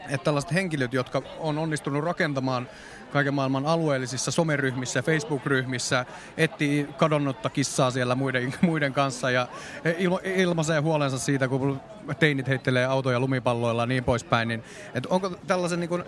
että 0.10 0.24
tällaiset 0.24 0.54
henkilöt, 0.54 0.94
jotka 0.94 1.22
on 1.40 1.58
onnistunut 1.58 2.04
rakentamaan 2.04 2.68
kaiken 3.12 3.34
maailman 3.34 3.66
alueellisissa 3.66 4.32
someryhmissä, 4.32 5.02
Facebook-ryhmissä, 5.02 6.06
etsii 6.38 6.88
kadonnutta 6.98 7.50
kissaa 7.50 7.92
siellä 7.92 8.16
muiden, 8.16 8.54
muiden 8.62 8.94
kanssa 8.94 9.32
ja 9.32 9.48
ilma, 9.98 10.20
ilmaisee 10.24 10.80
huolensa 10.80 11.20
siitä, 11.20 11.48
kun 11.48 11.82
teinit 12.20 12.48
heittelee 12.48 12.86
autoja 12.86 13.20
lumipalloilla 13.20 13.82
ja 13.82 13.86
niin 13.86 14.04
poispäin. 14.04 14.48
Niin, 14.48 14.64
että 14.94 15.10
onko 15.10 15.30
tällaisen 15.30 15.80
niin 15.80 15.90
kuin, 15.90 16.04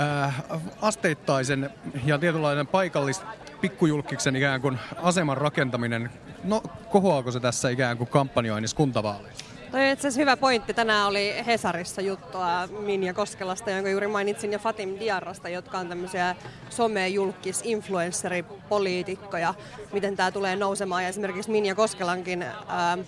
äh, 0.00 0.42
asteittaisen 0.82 1.70
ja 2.04 2.18
tietynlainen 2.18 2.66
paikallis 2.66 3.22
pikkujulkiksen 3.60 4.36
ikään 4.36 4.60
kuin 4.60 4.78
aseman 5.02 5.36
rakentaminen, 5.36 6.10
no 6.44 6.62
kohoaako 6.90 7.30
se 7.30 7.40
tässä 7.40 7.68
ikään 7.68 7.98
kuin 7.98 8.10
kampanjoinnissa 8.10 8.76
kuntavaaleissa? 8.76 9.45
Toi 9.70 9.90
itse 9.90 10.08
hyvä 10.16 10.36
pointti. 10.36 10.74
Tänään 10.74 11.08
oli 11.08 11.34
Hesarissa 11.46 12.00
juttua 12.00 12.66
Minja 12.66 13.14
Koskelasta, 13.14 13.70
jonka 13.70 13.90
juuri 13.90 14.06
mainitsin, 14.06 14.52
ja 14.52 14.58
Fatim 14.58 14.98
Diarrasta, 15.00 15.48
jotka 15.48 15.78
on 15.78 15.88
tämmöisiä 15.88 16.36
some-julkis, 16.70 17.60
influenceripoliitikkoja, 17.64 19.54
miten 19.92 20.16
tämä 20.16 20.30
tulee 20.30 20.56
nousemaan. 20.56 21.02
Ja 21.02 21.08
esimerkiksi 21.08 21.50
Minja 21.50 21.74
Koskelankin 21.74 22.44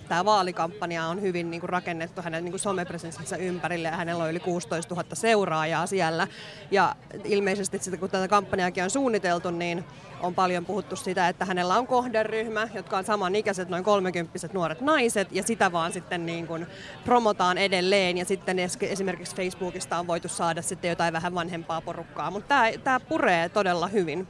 tämä 0.07 0.25
vaalikampanja 0.25 1.05
on 1.05 1.21
hyvin 1.21 1.51
niin 1.51 1.59
kuin, 1.59 1.69
rakennettu 1.69 2.21
hänen 2.21 2.43
niin 2.43 2.51
kuin 2.51 2.59
somepresenssinsä 2.59 3.35
ympärille, 3.35 3.87
ja 3.87 3.97
hänellä 3.97 4.23
on 4.23 4.29
yli 4.29 4.39
16 4.39 4.95
000 4.95 5.07
seuraajaa 5.13 5.87
siellä. 5.87 6.27
Ja 6.71 6.95
ilmeisesti 7.23 7.79
sitten 7.79 7.99
kun 7.99 8.09
tätä 8.09 8.27
kampanjaakin 8.27 8.83
on 8.83 8.89
suunniteltu, 8.89 9.51
niin 9.51 9.83
on 10.21 10.35
paljon 10.35 10.65
puhuttu 10.65 10.95
sitä, 10.95 11.27
että 11.27 11.45
hänellä 11.45 11.77
on 11.77 11.87
kohderyhmä, 11.87 12.67
jotka 12.73 12.97
on 12.97 13.03
samanikäiset, 13.03 13.69
noin 13.69 13.83
30 13.83 14.49
nuoret 14.53 14.81
naiset, 14.81 15.27
ja 15.31 15.43
sitä 15.43 15.71
vaan 15.71 15.93
sitten 15.93 16.25
niin 16.25 16.47
kuin 16.47 16.58
promotaan 17.05 17.57
edelleen, 17.57 18.17
ja 18.17 18.25
sitten 18.25 18.57
esimerkiksi 18.81 19.35
Facebookista 19.35 19.99
on 19.99 20.07
voitu 20.07 20.27
saada 20.27 20.61
sitten 20.61 20.89
jotain 20.89 21.13
vähän 21.13 21.35
vanhempaa 21.35 21.81
porukkaa, 21.81 22.31
mutta 22.31 22.55
tämä 22.83 22.99
puree 22.99 23.49
todella 23.49 23.87
hyvin. 23.87 24.27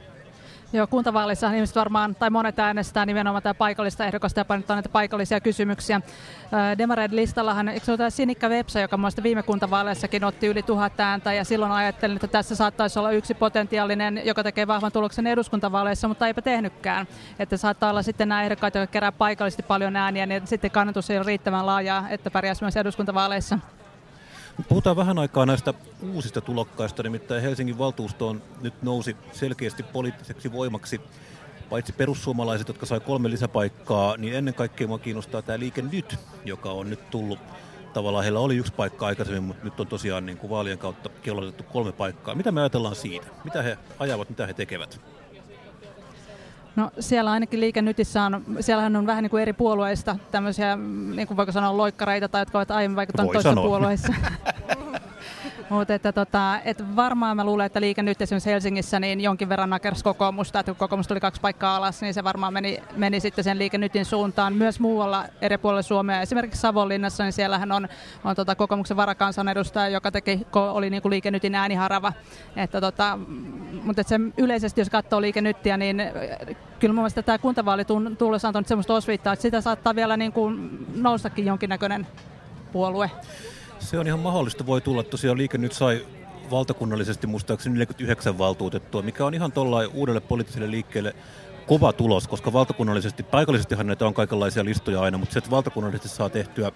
Joo, 0.72 0.86
kuntavaaleissa 0.86 1.52
ihmiset 1.52 1.76
varmaan, 1.76 2.14
tai 2.14 2.30
monet 2.30 2.58
äänestää 2.58 3.06
nimenomaan 3.06 3.42
tämä 3.42 3.54
paikallista 3.54 4.04
ehdokasta 4.04 4.40
ja 4.40 4.44
painottaa 4.44 4.76
näitä 4.76 4.88
paikallisia 4.88 5.40
kysymyksiä. 5.40 6.00
Demareiden 6.78 7.16
listallahan, 7.16 7.68
eikö 7.68 7.84
se 7.86 7.92
ole 7.92 7.98
tämä 7.98 8.10
Sinikka 8.10 8.50
Vepsa, 8.50 8.80
joka 8.80 8.96
muista 8.96 9.22
viime 9.22 9.42
kuntavaaleissakin 9.42 10.24
otti 10.24 10.46
yli 10.46 10.62
tuhat 10.62 11.00
ääntä, 11.00 11.32
ja 11.32 11.44
silloin 11.44 11.72
ajattelin, 11.72 12.16
että 12.16 12.26
tässä 12.26 12.56
saattaisi 12.56 12.98
olla 12.98 13.10
yksi 13.10 13.34
potentiaalinen, 13.34 14.22
joka 14.24 14.42
tekee 14.42 14.66
vahvan 14.66 14.92
tuloksen 14.92 15.26
eduskuntavaaleissa, 15.26 16.08
mutta 16.08 16.26
eipä 16.26 16.42
tehnytkään. 16.42 17.06
Että 17.38 17.56
saattaa 17.56 17.90
olla 17.90 18.02
sitten 18.02 18.28
nämä 18.28 18.42
ehdokkaat, 18.42 18.74
jotka 18.74 18.92
kerää 18.92 19.12
paikallisesti 19.12 19.62
paljon 19.62 19.96
ääniä, 19.96 20.26
niin 20.26 20.46
sitten 20.46 20.70
kannatus 20.70 21.10
ei 21.10 21.18
ole 21.18 21.26
riittävän 21.26 21.66
laajaa, 21.66 22.08
että 22.08 22.30
pärjäisi 22.30 22.64
myös 22.64 22.76
eduskuntavaaleissa. 22.76 23.58
Puhutaan 24.68 24.96
vähän 24.96 25.18
aikaa 25.18 25.46
näistä 25.46 25.74
uusista 26.12 26.40
tulokkaista, 26.40 27.02
nimittäin 27.02 27.42
Helsingin 27.42 27.78
valtuustoon 27.78 28.42
nyt 28.60 28.82
nousi 28.82 29.16
selkeästi 29.32 29.82
poliittiseksi 29.82 30.52
voimaksi 30.52 31.00
paitsi 31.70 31.92
perussuomalaiset, 31.92 32.68
jotka 32.68 32.86
sai 32.86 33.00
kolme 33.00 33.30
lisäpaikkaa, 33.30 34.16
niin 34.16 34.34
ennen 34.34 34.54
kaikkea 34.54 34.86
minua 34.86 34.98
kiinnostaa 34.98 35.42
tämä 35.42 35.58
Liike 35.58 35.82
Nyt, 35.82 36.16
joka 36.44 36.70
on 36.70 36.90
nyt 36.90 37.10
tullut 37.10 37.38
tavallaan 37.92 38.24
heillä 38.24 38.40
oli 38.40 38.56
yksi 38.56 38.72
paikka 38.72 39.06
aikaisemmin, 39.06 39.44
mutta 39.44 39.64
nyt 39.64 39.80
on 39.80 39.86
tosiaan 39.86 40.26
niin 40.26 40.38
kuin 40.38 40.50
vaalien 40.50 40.78
kautta 40.78 41.08
kellotettu 41.22 41.62
kolme 41.62 41.92
paikkaa. 41.92 42.34
Mitä 42.34 42.52
me 42.52 42.60
ajatellaan 42.60 42.96
siitä? 42.96 43.26
Mitä 43.44 43.62
he 43.62 43.78
ajavat, 43.98 44.30
mitä 44.30 44.46
he 44.46 44.54
tekevät? 44.54 45.00
No 46.76 46.90
siellä 47.00 47.30
ainakin 47.30 47.60
Liike 47.60 47.82
Nytissä 47.82 48.22
on, 48.22 48.44
siellähän 48.60 48.96
on 48.96 49.06
vähän 49.06 49.22
niin 49.22 49.30
kuin 49.30 49.42
eri 49.42 49.52
puolueista 49.52 50.16
tämmöisiä, 50.30 50.76
niin 51.14 51.28
kuin 51.28 51.36
voiko 51.36 51.52
sanoa, 51.52 51.76
loikkareita 51.76 52.28
tai 52.28 52.40
jotka 52.40 52.58
ovat 52.58 52.70
aiemmin 52.70 52.96
vaikuttaneet 52.96 53.32
toisissa 53.32 53.62
puolueissa. 53.62 54.14
Mutta 55.70 55.94
että 55.94 56.12
tota, 56.12 56.60
et 56.64 56.96
varmaan 56.96 57.36
mä 57.36 57.44
luulen, 57.44 57.66
että 57.66 57.80
liike 57.80 58.02
nyt 58.02 58.22
esimerkiksi 58.22 58.50
Helsingissä 58.50 59.00
niin 59.00 59.20
jonkin 59.20 59.48
verran 59.48 59.70
nakers 59.70 60.02
kokoomusta, 60.02 60.60
että 60.60 60.72
kun 60.72 60.78
kokoomus 60.78 61.08
tuli 61.08 61.20
kaksi 61.20 61.40
paikkaa 61.40 61.76
alas, 61.76 62.02
niin 62.02 62.14
se 62.14 62.24
varmaan 62.24 62.52
meni, 62.52 62.82
meni 62.96 63.20
sitten 63.20 63.44
sen 63.44 63.58
liike 63.58 63.78
nytin 63.78 64.04
suuntaan. 64.04 64.54
Myös 64.54 64.80
muualla 64.80 65.24
eri 65.40 65.58
puolilla 65.58 65.82
Suomea, 65.82 66.20
esimerkiksi 66.20 66.60
Savonlinnassa, 66.60 67.24
niin 67.24 67.32
siellähän 67.32 67.72
on, 67.72 67.88
on 68.24 68.36
tota 68.36 68.54
kokoomuksen 68.54 68.96
varakansanedustaja, 68.96 69.88
joka 69.88 70.10
teki, 70.10 70.46
oli 70.52 70.90
niin 70.90 71.02
kuin 71.02 71.10
liike 71.10 71.30
nytin 71.30 71.54
ääniharava. 71.54 72.12
Että 72.56 72.80
tota, 72.80 73.18
mutta 73.84 74.02
se 74.02 74.20
yleisesti, 74.36 74.80
jos 74.80 74.90
katsoo 74.90 75.20
liike 75.20 75.40
nyttiä, 75.40 75.76
niin 75.76 76.02
kyllä 76.78 76.94
mun 76.94 77.02
mielestä 77.02 77.22
tämä 77.22 77.38
kuntavaali 77.38 77.84
tullessa 78.18 78.48
on 78.48 78.50
antanut 78.50 78.68
sellaista 78.68 78.94
osviittaa, 78.94 79.32
että 79.32 79.42
sitä 79.42 79.60
saattaa 79.60 79.94
vielä 79.94 80.16
niin 80.16 80.32
kuin 80.32 80.86
noustakin 80.94 81.46
jonkinnäköinen 81.46 82.06
puolue. 82.72 83.10
Se 83.80 83.98
on 83.98 84.06
ihan 84.06 84.20
mahdollista. 84.20 84.66
Voi 84.66 84.80
tulla 84.80 85.02
tosiaan 85.02 85.38
liike 85.38 85.58
nyt 85.58 85.72
sai 85.72 86.06
valtakunnallisesti 86.50 87.26
muistaakseni 87.26 87.72
49 87.72 88.38
valtuutettua, 88.38 89.02
mikä 89.02 89.26
on 89.26 89.34
ihan 89.34 89.52
tuollain 89.52 89.90
uudelle 89.94 90.20
poliittiselle 90.20 90.70
liikkeelle 90.70 91.14
kova 91.70 91.92
tulos, 91.92 92.28
koska 92.28 92.52
valtakunnallisesti, 92.52 93.22
paikallisestihan 93.22 93.86
näitä 93.86 94.06
on 94.06 94.14
kaikenlaisia 94.14 94.64
listoja 94.64 95.00
aina, 95.00 95.18
mutta 95.18 95.32
se, 95.32 95.38
että 95.38 95.50
valtakunnallisesti 95.50 96.08
saa 96.08 96.30
tehtyä 96.30 96.72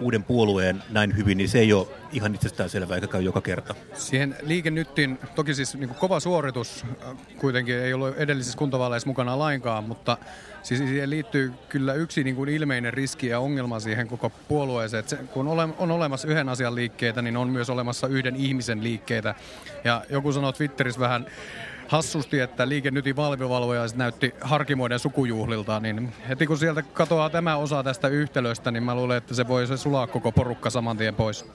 uuden 0.00 0.24
puolueen 0.24 0.82
näin 0.90 1.16
hyvin, 1.16 1.38
niin 1.38 1.48
se 1.48 1.58
ei 1.58 1.72
ole 1.72 1.86
ihan 2.12 2.34
itsestään 2.34 2.70
selvää 2.70 2.94
eikä 2.94 3.06
käy 3.06 3.22
joka 3.22 3.40
kerta. 3.40 3.74
Siihen 3.94 4.36
liike 4.42 4.70
nyttiin, 4.70 5.18
toki 5.34 5.54
siis 5.54 5.74
niin 5.74 5.88
kova 5.88 6.20
suoritus 6.20 6.84
äh, 6.84 7.16
kuitenkin 7.38 7.74
ei 7.74 7.94
ollut 7.94 8.16
edellisissä 8.16 8.58
kuntavaaleissa 8.58 9.08
mukana 9.08 9.38
lainkaan, 9.38 9.84
mutta 9.84 10.18
siis 10.62 10.80
siihen 10.80 11.10
liittyy 11.10 11.52
kyllä 11.68 11.94
yksi 11.94 12.24
niin 12.24 12.36
kuin 12.36 12.48
ilmeinen 12.48 12.94
riski 12.94 13.26
ja 13.26 13.40
ongelma 13.40 13.80
siihen 13.80 14.08
koko 14.08 14.30
puolueeseen. 14.30 14.98
Että 14.98 15.10
se, 15.10 15.16
kun 15.16 15.48
on 15.78 15.90
olemassa 15.90 16.28
yhden 16.28 16.48
asian 16.48 16.74
liikkeitä, 16.74 17.22
niin 17.22 17.36
on 17.36 17.48
myös 17.48 17.70
olemassa 17.70 18.06
yhden 18.06 18.36
ihmisen 18.36 18.82
liikkeitä. 18.82 19.34
Ja 19.84 20.04
joku 20.10 20.32
sanoi 20.32 20.52
Twitterissä 20.52 21.00
vähän 21.00 21.26
hassusti, 21.88 22.40
että 22.40 22.68
Liike 22.68 22.90
Nytin 22.90 23.16
valvivalvoja 23.16 23.82
näytti 23.94 24.34
harkimoiden 24.40 24.98
sukujuhlilta, 24.98 25.80
niin 25.80 26.12
heti 26.28 26.46
kun 26.46 26.58
sieltä 26.58 26.82
katoaa 26.82 27.30
tämä 27.30 27.56
osa 27.56 27.82
tästä 27.82 28.08
yhtälöstä, 28.08 28.70
niin 28.70 28.82
mä 28.82 28.94
luulen, 28.94 29.16
että 29.16 29.34
se 29.34 29.48
voi 29.48 29.66
se 29.66 29.76
sulaa 29.76 30.06
koko 30.06 30.32
porukka 30.32 30.70
saman 30.70 30.96
tien 30.96 31.14
pois. 31.14 31.46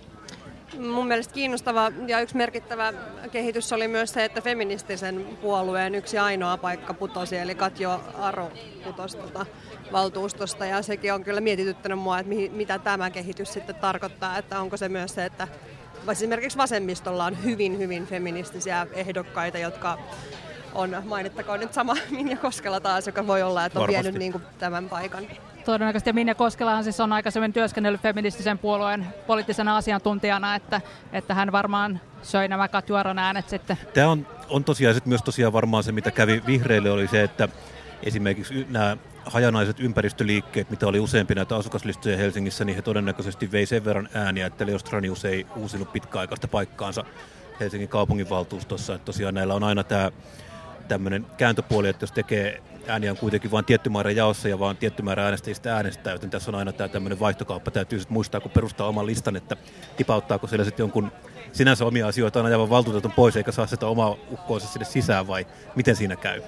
Mun 0.80 1.08
mielestä 1.08 1.34
kiinnostava 1.34 1.92
ja 2.08 2.20
yksi 2.20 2.38
merkittävä 2.38 2.94
kehitys 3.32 3.74
oli 3.74 3.88
myös 3.88 4.14
se, 4.14 4.26
että 4.26 4.42
feministisen 4.42 5.26
puolueen 5.42 5.96
yksi 5.96 6.18
ainoa 6.18 6.58
paikka 6.58 6.94
putosi, 6.94 7.38
eli 7.38 7.56
Katjo 7.56 8.04
Aro 8.18 8.52
putosi 8.84 9.18
tuota 9.18 9.46
valtuustosta, 9.92 10.66
ja 10.66 10.82
sekin 10.82 11.14
on 11.14 11.24
kyllä 11.24 11.42
mietityttänyt 11.42 12.00
mua, 12.00 12.20
että 12.20 12.34
mitä 12.52 12.80
tämä 12.80 13.10
kehitys 13.10 13.54
sitten 13.54 13.76
tarkoittaa, 13.76 14.38
että 14.38 14.60
onko 14.60 14.78
se 14.78 14.90
myös 14.90 15.16
se, 15.16 15.26
että 15.26 15.48
esimerkiksi 16.12 16.58
vasemmistolla 16.58 17.26
on 17.26 17.44
hyvin, 17.44 17.78
hyvin 17.78 18.08
feministisiä 18.08 18.88
ehdokkaita, 18.94 19.58
jotka 19.58 19.98
on, 20.74 20.96
mainittakoon 21.06 21.60
nyt 21.60 21.74
sama 21.74 21.96
Minja 22.12 22.38
Koskela 22.38 22.80
taas, 22.80 23.08
joka 23.08 23.28
voi 23.28 23.42
olla, 23.42 23.66
että 23.66 23.80
on 23.80 23.82
Varmasti. 23.82 24.04
vienyt 24.04 24.20
niin 24.20 24.32
kuin 24.32 24.44
tämän 24.60 24.90
paikan. 24.90 25.24
todennäköisesti. 25.66 26.10
Ja 26.10 26.14
Minja 26.14 26.36
Koskelahan 26.36 26.84
siis 26.84 27.00
on 27.00 27.14
aikaisemmin 27.14 27.54
työskennellyt 27.54 28.02
feministisen 28.02 28.58
puolueen 28.58 29.08
poliittisena 29.28 29.78
asiantuntijana, 29.78 30.56
että, 30.56 30.82
että 31.14 31.34
hän 31.34 31.52
varmaan 31.52 32.02
söi 32.24 32.48
nämä 32.48 32.68
Katjuaran 32.68 33.20
äänet 33.20 33.50
sitten. 33.50 33.78
Tämä 33.94 34.08
on, 34.10 34.28
on 34.50 34.64
tosiaan 34.64 34.96
myös 35.06 35.22
tosiaan 35.22 35.54
varmaan 35.54 35.84
se, 35.84 35.92
mitä 35.92 36.12
kävi 36.12 36.44
vihreille, 36.48 36.92
oli 36.92 37.08
se, 37.08 37.24
että 37.24 37.48
esimerkiksi 38.04 38.68
nämä 38.70 38.98
hajanaiset 39.26 39.80
ympäristöliikkeet, 39.80 40.70
mitä 40.70 40.88
oli 40.88 41.00
useampi 41.00 41.36
näitä 41.36 41.56
asukaslistoja 41.56 42.18
Helsingissä, 42.18 42.66
niin 42.66 42.76
he 42.76 42.82
todennäköisesti 42.82 43.52
vei 43.52 43.66
sen 43.66 43.86
verran 43.86 44.10
ääniä, 44.14 44.46
että 44.46 44.66
Leostranius 44.66 45.26
ei 45.26 45.46
uusinut 45.56 45.94
pitkäaikaista 45.94 46.48
paikkaansa 46.48 47.04
Helsingin 47.60 47.90
kaupunginvaltuustossa. 47.90 48.96
Että 48.96 49.06
tosiaan 49.06 49.34
näillä 49.34 49.54
on 49.54 49.64
aina 49.64 49.84
tämä 49.84 50.12
tämmöinen 50.88 51.26
kääntöpuoli, 51.38 51.90
että 51.90 52.04
jos 52.04 52.12
tekee 52.12 52.62
ääniä 52.88 53.12
on 53.12 53.18
kuitenkin 53.18 53.52
vain 53.52 53.66
tietty 53.66 53.90
määrä 53.90 54.12
jaossa 54.12 54.48
ja 54.48 54.60
vain 54.60 54.78
tietty 54.78 55.04
määrä 55.04 55.24
äänestäjistä 55.26 55.76
äänestää, 55.76 56.14
joten 56.14 56.30
tässä 56.30 56.52
on 56.52 56.56
aina 56.56 56.72
tämä 56.74 56.88
tämmöinen 56.88 57.20
vaihtokauppa. 57.20 57.72
Täytyy 57.72 58.00
sitten 58.00 58.14
muistaa, 58.14 58.42
kun 58.42 58.52
perustaa 58.52 58.88
oman 58.88 59.06
listan, 59.06 59.36
että 59.36 59.58
tipauttaako 59.98 60.48
siellä 60.48 60.66
sitten 60.66 60.84
jonkun 60.84 61.12
sinänsä 61.52 61.86
omia 61.86 62.08
asioita 62.08 62.40
aina 62.40 62.48
ajavan 62.48 62.70
valtuutetun 62.70 63.12
pois, 63.12 63.36
eikä 63.36 63.52
saa 63.52 63.68
sitä 63.68 63.88
omaa 63.88 64.16
ukkoonsa 64.32 64.68
sinne 64.68 64.86
sisään, 64.86 65.28
vai 65.28 65.48
miten 65.76 65.96
siinä 65.96 66.16
käy? 66.16 66.42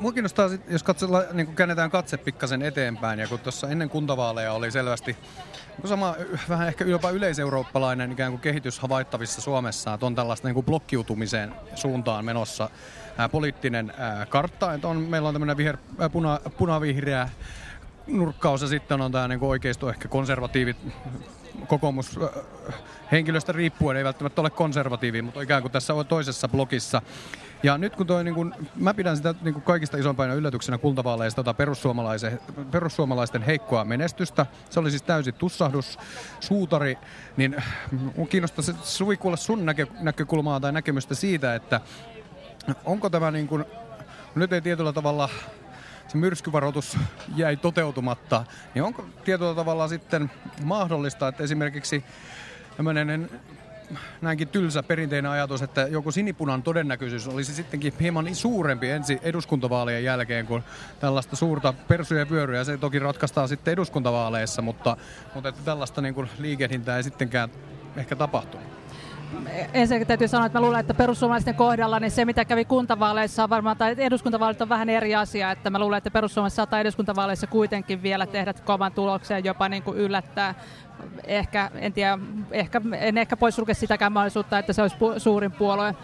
Mua 0.00 0.12
kiinnostaa, 0.12 0.50
jos 0.68 0.82
katsotaan, 0.82 1.24
niin 1.32 1.46
kun 1.46 1.56
käännetään 1.56 1.90
katse 1.90 2.16
pikkasen 2.16 2.62
eteenpäin, 2.62 3.18
ja 3.18 3.28
kun 3.28 3.38
tuossa 3.38 3.68
ennen 3.68 3.90
kuntavaaleja 3.90 4.52
oli 4.52 4.70
selvästi 4.70 5.16
sama 5.84 6.14
vähän 6.48 6.68
ehkä 6.68 6.84
jopa 6.84 7.10
yleiseurooppalainen 7.10 8.12
ikään 8.12 8.32
kuin 8.32 8.40
kehitys 8.40 8.78
havaittavissa 8.78 9.40
Suomessa, 9.40 9.94
että 9.94 10.06
on 10.06 10.14
tällaista 10.14 10.48
niin 10.48 10.54
kuin 10.54 10.66
blokkiutumisen 10.66 11.54
suuntaan 11.74 12.24
menossa 12.24 12.70
ää, 13.18 13.28
poliittinen 13.28 13.92
ää, 13.98 14.26
kartta. 14.26 14.74
Että 14.74 14.88
on, 14.88 14.96
meillä 14.96 15.28
on 15.28 15.34
tämmöinen 15.34 15.56
viher, 15.56 15.76
ää, 15.98 16.08
puna, 16.08 16.40
punavihreä 16.58 17.28
nurkkaus 18.06 18.62
ja 18.62 18.68
sitten 18.68 19.00
on 19.00 19.12
tämä 19.12 19.28
niin 19.28 19.44
oikeisto 19.44 19.90
ehkä 19.90 20.08
konservatiivit 20.08 20.76
kokoomus 21.66 22.18
henkilöstä 23.12 23.52
riippuen 23.52 23.96
ei 23.96 24.04
välttämättä 24.04 24.40
ole 24.40 24.50
konservatiivi, 24.50 25.22
mutta 25.22 25.42
ikään 25.42 25.62
kuin 25.62 25.72
tässä 25.72 25.94
on 25.94 26.06
toisessa 26.06 26.48
blokissa. 26.48 27.02
Ja 27.62 27.78
nyt 27.78 27.96
kun 27.96 28.06
toi, 28.06 28.24
niin 28.24 28.34
kun, 28.34 28.54
mä 28.76 28.94
pidän 28.94 29.16
sitä 29.16 29.34
niin 29.42 29.54
kun 29.54 29.62
kaikista 29.62 29.96
isompana 29.96 30.34
yllätyksenä 30.34 30.78
kultavaaleista 30.78 31.44
tota 31.44 31.64
perussuomalaisten 32.70 33.42
heikkoa 33.42 33.84
menestystä. 33.84 34.46
Se 34.70 34.80
oli 34.80 34.90
siis 34.90 35.02
täysin 35.02 35.34
tussahdus, 35.34 35.98
suutari, 36.40 36.98
niin 37.36 37.62
mun 38.16 38.28
kiinnostaa 38.28 38.74
Suvi 38.82 39.16
kuulla 39.16 39.36
sun 39.36 39.66
näkö, 39.66 39.86
näkökulmaa 40.00 40.60
tai 40.60 40.72
näkemystä 40.72 41.14
siitä, 41.14 41.54
että 41.54 41.80
onko 42.84 43.10
tämä 43.10 43.30
niin 43.30 43.48
kun, 43.48 43.66
nyt 44.34 44.52
ei 44.52 44.60
tietyllä 44.60 44.92
tavalla 44.92 45.28
se 46.12 46.18
myrskyvaroitus 46.18 46.98
jäi 47.36 47.56
toteutumatta, 47.56 48.44
niin 48.74 48.82
onko 48.82 49.04
tietyllä 49.24 49.54
tavalla 49.54 49.88
sitten 49.88 50.30
mahdollista, 50.64 51.28
että 51.28 51.42
esimerkiksi 51.42 52.04
tämmöinen 52.76 53.30
näinkin 54.20 54.48
tylsä 54.48 54.82
perinteinen 54.82 55.30
ajatus, 55.30 55.62
että 55.62 55.80
joku 55.80 56.12
sinipunan 56.12 56.62
todennäköisyys 56.62 57.28
olisi 57.28 57.54
sittenkin 57.54 57.92
hieman 58.00 58.34
suurempi 58.34 58.90
ensi 58.90 59.18
eduskuntavaalien 59.22 60.04
jälkeen 60.04 60.46
kuin 60.46 60.62
tällaista 61.00 61.36
suurta 61.36 61.74
persuja 61.88 62.26
pyöryä. 62.26 62.64
Se 62.64 62.78
toki 62.78 62.98
ratkaistaan 62.98 63.48
sitten 63.48 63.72
eduskuntavaaleissa, 63.72 64.62
mutta, 64.62 64.96
mutta 65.34 65.48
että 65.48 65.60
tällaista 65.64 66.00
niin 66.00 66.14
kuin 66.14 66.28
liikehdintää 66.38 66.96
ei 66.96 67.02
sittenkään 67.02 67.50
ehkä 67.96 68.16
tapahtunut 68.16 68.81
ensinnäkin 69.74 70.06
täytyy 70.06 70.28
sanoa, 70.28 70.46
että 70.46 70.58
mä 70.58 70.64
luulen, 70.64 70.80
että 70.80 70.94
perussuomalaisten 70.94 71.54
kohdalla 71.54 72.00
niin 72.00 72.10
se, 72.10 72.24
mitä 72.24 72.44
kävi 72.44 72.64
kuntavaaleissa 72.64 73.44
on 73.44 73.50
varmaan, 73.50 73.76
tai 73.76 73.94
eduskuntavaalit 73.98 74.62
on 74.62 74.68
vähän 74.68 74.88
eri 74.88 75.14
asia, 75.14 75.50
että 75.50 75.70
mä 75.70 75.78
luulen, 75.78 75.98
että 75.98 76.10
perussuomalaiset 76.10 76.56
saattaa 76.56 76.80
eduskuntavaaleissa 76.80 77.46
kuitenkin 77.46 78.02
vielä 78.02 78.26
tehdä 78.26 78.52
kovan 78.52 78.92
tuloksen 78.92 79.44
jopa 79.44 79.68
niin 79.68 79.82
kuin 79.82 79.98
yllättää 79.98 80.54
ehkä, 81.24 81.70
en 81.74 81.92
tiedä, 81.92 82.18
ehkä, 82.50 82.80
en 82.98 83.18
ehkä 83.18 83.36
poissulke 83.36 83.74
sitäkään 83.74 84.12
mahdollisuutta, 84.12 84.58
että 84.58 84.72
se 84.72 84.82
olisi 84.82 84.96
pu- 84.96 85.18
suurin 85.18 85.52
puolue. 85.52 85.94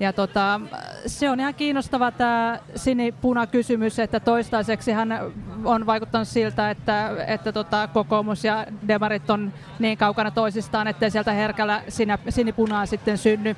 Ja 0.00 0.12
tota, 0.12 0.60
se 1.06 1.30
on 1.30 1.40
ihan 1.40 1.54
kiinnostava 1.54 2.10
tämä 2.10 2.58
sinipuna-kysymys, 2.76 3.98
että 3.98 4.20
toistaiseksi 4.20 4.92
hän 4.92 5.32
on 5.64 5.86
vaikuttanut 5.86 6.28
siltä, 6.28 6.70
että, 6.70 7.10
että 7.26 7.52
tota, 7.52 7.88
kokoomus 7.88 8.44
ja 8.44 8.66
demarit 8.88 9.30
on 9.30 9.52
niin 9.78 9.98
kaukana 9.98 10.30
toisistaan, 10.30 10.86
ettei 10.86 11.10
sieltä 11.10 11.32
herkällä 11.32 11.82
sinä, 11.88 12.18
sinipunaa 12.28 12.86
sitten 12.86 13.18
synny. 13.18 13.56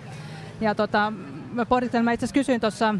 Ja 0.61 0.75
tota, 0.75 1.13
mä 1.53 1.67
pohdittelen, 1.67 2.05
mä 2.05 2.13
itse 2.13 2.25
asiassa 2.25 2.41
kysyin 2.41 2.61
tuossa 2.61 2.95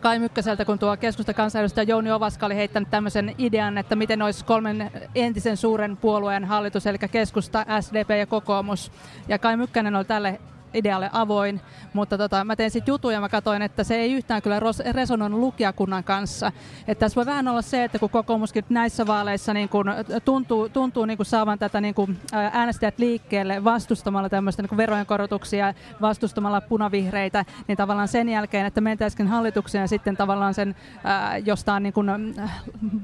Kai 0.00 0.18
Mykkäseltä, 0.18 0.64
kun 0.64 0.78
tuo 0.78 0.96
keskusta 0.96 1.34
kansanedustaja 1.34 1.88
Jouni 1.88 2.12
Ovaska 2.12 2.46
oli 2.46 2.56
heittänyt 2.56 2.90
tämmöisen 2.90 3.34
idean, 3.38 3.78
että 3.78 3.96
miten 3.96 4.22
olisi 4.22 4.44
kolmen 4.44 4.90
entisen 5.14 5.56
suuren 5.56 5.96
puolueen 5.96 6.44
hallitus, 6.44 6.86
eli 6.86 6.98
keskusta, 6.98 7.66
SDP 7.80 8.10
ja 8.18 8.26
kokoomus. 8.26 8.92
Ja 9.28 9.38
Kai 9.38 9.56
Mykkänen 9.56 9.96
oli 9.96 10.04
tälle 10.04 10.40
idealle 10.74 11.10
avoin, 11.12 11.60
mutta 11.92 12.18
tota, 12.18 12.44
mä 12.44 12.56
tein 12.56 12.70
sitten 12.70 12.92
jutuja 12.92 13.14
ja 13.16 13.20
mä 13.20 13.28
katsoin, 13.28 13.62
että 13.62 13.84
se 13.84 13.94
ei 13.94 14.12
yhtään 14.12 14.42
kyllä 14.42 14.60
resonoinut 14.92 15.40
lukijakunnan 15.40 16.04
kanssa. 16.04 16.52
Että 16.88 17.00
tässä 17.00 17.16
voi 17.16 17.26
vähän 17.26 17.48
olla 17.48 17.62
se, 17.62 17.84
että 17.84 17.98
kun 17.98 18.10
kokoomuskin 18.10 18.64
näissä 18.68 19.06
vaaleissa 19.06 19.54
niin 19.54 19.68
kun 19.68 19.86
tuntuu, 20.24 20.68
tuntuu 20.68 21.04
niin 21.04 21.16
kun 21.16 21.26
saavan 21.26 21.58
tätä 21.58 21.80
niin 21.80 21.94
kun 21.94 22.16
äänestäjät 22.32 22.98
liikkeelle 22.98 23.64
vastustamalla 23.64 24.28
tämmöistä 24.28 24.62
niin 24.62 24.76
verojen 24.76 25.06
korotuksia, 25.06 25.74
vastustamalla 26.00 26.60
punavihreitä, 26.60 27.44
niin 27.68 27.76
tavallaan 27.76 28.08
sen 28.08 28.28
jälkeen, 28.28 28.66
että 28.66 28.80
mentäisikin 28.80 29.26
hallitukseen 29.26 29.82
ja 29.82 29.88
sitten 29.88 30.16
tavallaan 30.16 30.54
sen, 30.54 30.76
ää, 31.04 31.38
josta 31.38 31.74
on 31.74 31.82
niin 31.82 31.92
kun, 31.92 32.34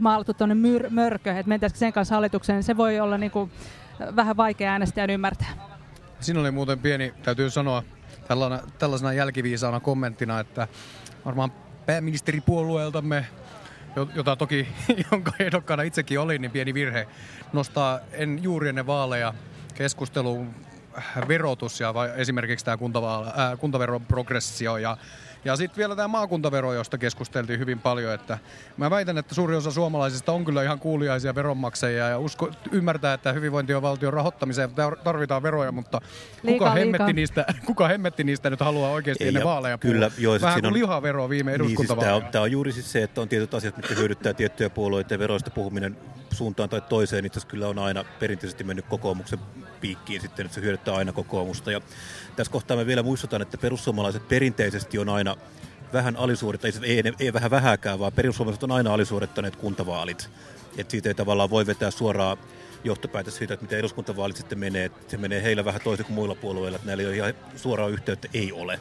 maalattu 0.01 0.35
tuonne 0.35 0.55
myr- 0.55 0.91
mörkö, 0.91 1.31
että 1.31 1.49
mentäisikin 1.49 1.79
sen 1.79 1.93
kanssa 1.93 2.15
hallitukseen, 2.15 2.57
niin 2.57 2.65
se 2.65 2.77
voi 2.77 3.01
olla 3.01 3.19
niin 3.19 3.31
kun, 3.31 3.51
vähän 4.17 4.37
vaikea 4.37 4.73
äänestäjän 4.73 5.11
ymmärtää. 5.11 5.78
Siinä 6.21 6.41
oli 6.41 6.51
muuten 6.51 6.79
pieni, 6.79 7.15
täytyy 7.23 7.51
sanoa 7.51 7.83
tällaisena, 8.29 8.71
tällaisena 8.79 9.13
jälkiviisaana 9.13 9.81
kommenttina, 9.81 10.41
että 10.41 10.69
varmaan 11.25 11.53
pääministeripuolueeltamme, 11.87 13.27
jota 14.15 14.37
toki 14.37 14.69
jonka 15.13 15.33
ehdokkaana 15.39 15.83
itsekin 15.83 16.21
oli, 16.21 16.39
niin 16.39 16.51
pieni 16.51 16.75
virhe 16.75 17.09
nostaa 17.53 18.01
en 18.13 18.43
juuri 18.43 18.69
ennen 18.69 18.87
vaaleja 18.87 19.35
keskusteluun 19.75 20.55
verotus 21.29 21.81
ja 21.81 21.95
esimerkiksi 22.17 22.65
tämä 22.65 22.79
kuntaveron 23.59 24.07
progressio 24.07 24.77
ja 24.77 24.97
ja 25.45 25.57
sitten 25.57 25.77
vielä 25.77 25.97
tämä 25.97 26.09
maakuntavero, 26.09 26.73
josta 26.73 26.99
keskusteltiin 26.99 27.59
hyvin 27.59 27.81
paljon, 27.81 28.15
että 28.15 28.39
mä 28.77 28.91
väitän, 28.91 29.19
että 29.19 29.35
suuri 29.35 29.57
osa 29.57 29.71
suomalaisista 29.71 30.33
on 30.33 30.45
kyllä 30.45 30.63
ihan 30.63 30.79
kuuliaisia 30.79 31.35
veronmaksajia 31.35 32.09
ja 32.09 32.19
usko, 32.19 32.51
ymmärtää, 32.73 33.15
että 33.15 33.33
hyvinvointivaltion 33.33 34.13
rahoittamiseen 34.13 34.71
tarvitaan 35.05 35.43
veroja, 35.43 35.73
mutta 35.73 36.01
liika, 36.43 36.65
kuka, 36.65 36.71
hemmetti 36.71 37.13
niistä, 37.13 37.45
kuka 37.67 37.89
hemmetti 37.89 38.25
niistä 38.25 38.51
nyt 38.51 38.61
haluaa 38.61 38.91
oikeasti 38.91 39.25
Ei, 39.25 39.29
ennen 39.29 39.45
vaaleja 39.45 39.79
Kyllä, 39.79 40.11
joo, 40.19 40.41
Vähän 40.41 40.61
kuin 40.61 40.67
on, 40.67 40.75
lihavero 40.75 41.29
viime 41.29 41.53
eduskuntavaaleja. 41.53 42.13
Niin, 42.15 42.23
siis 42.23 42.33
tämä, 42.33 42.43
on, 42.43 42.45
on 42.45 42.53
juuri 42.53 42.73
siis 42.73 42.93
se, 42.93 43.03
että 43.03 43.21
on 43.21 43.29
tietyt 43.29 43.55
asiat, 43.55 43.77
mitkä 43.77 43.95
hyödyttää 43.95 44.35
tiettyjä 44.35 44.71
puolueita 44.71 45.15
ja 45.15 45.19
veroista 45.19 45.51
puhuminen 45.51 45.97
suuntaan 46.33 46.69
tai 46.69 46.81
toiseen 46.81 47.27
itse 47.27 47.39
asiassa 47.39 47.51
kyllä 47.51 47.69
on 47.69 47.79
aina 47.79 48.05
perinteisesti 48.05 48.65
mennyt 48.65 48.85
kokoomuksen 48.89 49.39
piikkiin 49.81 50.21
sitten, 50.21 50.47
että 50.47 50.55
se 50.55 50.61
hyödyttää 50.61 50.95
aina 50.95 51.13
kokoomusta. 51.13 51.73
Ja 51.73 51.81
tässä 52.37 52.53
kohtaa 52.53 52.77
me 52.77 52.87
vielä 52.87 53.03
muistutan, 53.03 53.43
että 53.43 53.59
perussuomalaiset 53.59 54.29
perinteisesti 54.29 54.99
on 54.99 55.09
aina 55.09 55.37
vähän 55.93 56.17
alisuorittaneet, 56.17 56.85
ei, 56.85 57.03
ei, 57.05 57.13
ei 57.21 57.33
vähän 57.33 57.51
vähäkään, 57.51 57.99
vaan 57.99 58.13
perussuomalaiset 58.13 58.63
on 58.63 58.73
aina 58.73 58.95
alisuorittaneet 58.95 59.57
kuntavaalit. 59.57 60.31
Että 60.79 60.91
siitä 60.91 61.09
ei 61.09 61.15
tavallaan 61.15 61.51
voi 61.51 61.67
vetää 61.67 61.91
suoraan 61.91 62.37
johtopäätös 62.85 63.37
siitä, 63.37 63.55
että 63.55 63.65
miten 63.65 63.79
eduskuntavaalit 63.79 64.37
sitten 64.37 64.59
menee. 64.59 64.91
Se 65.09 65.17
menee 65.17 65.43
heillä 65.43 65.65
vähän 65.65 65.81
toisin 65.85 66.07
kuin 66.07 66.15
muilla 66.15 66.35
puolueilla, 66.35 66.77
että 66.77 66.87
näillä 66.87 67.03
ei 67.03 67.07
ole 67.07 67.17
ihan 67.17 67.35
suoraa 67.57 67.89
yhteyttä, 67.89 68.29
ei 68.35 68.53
ole. 68.53 68.79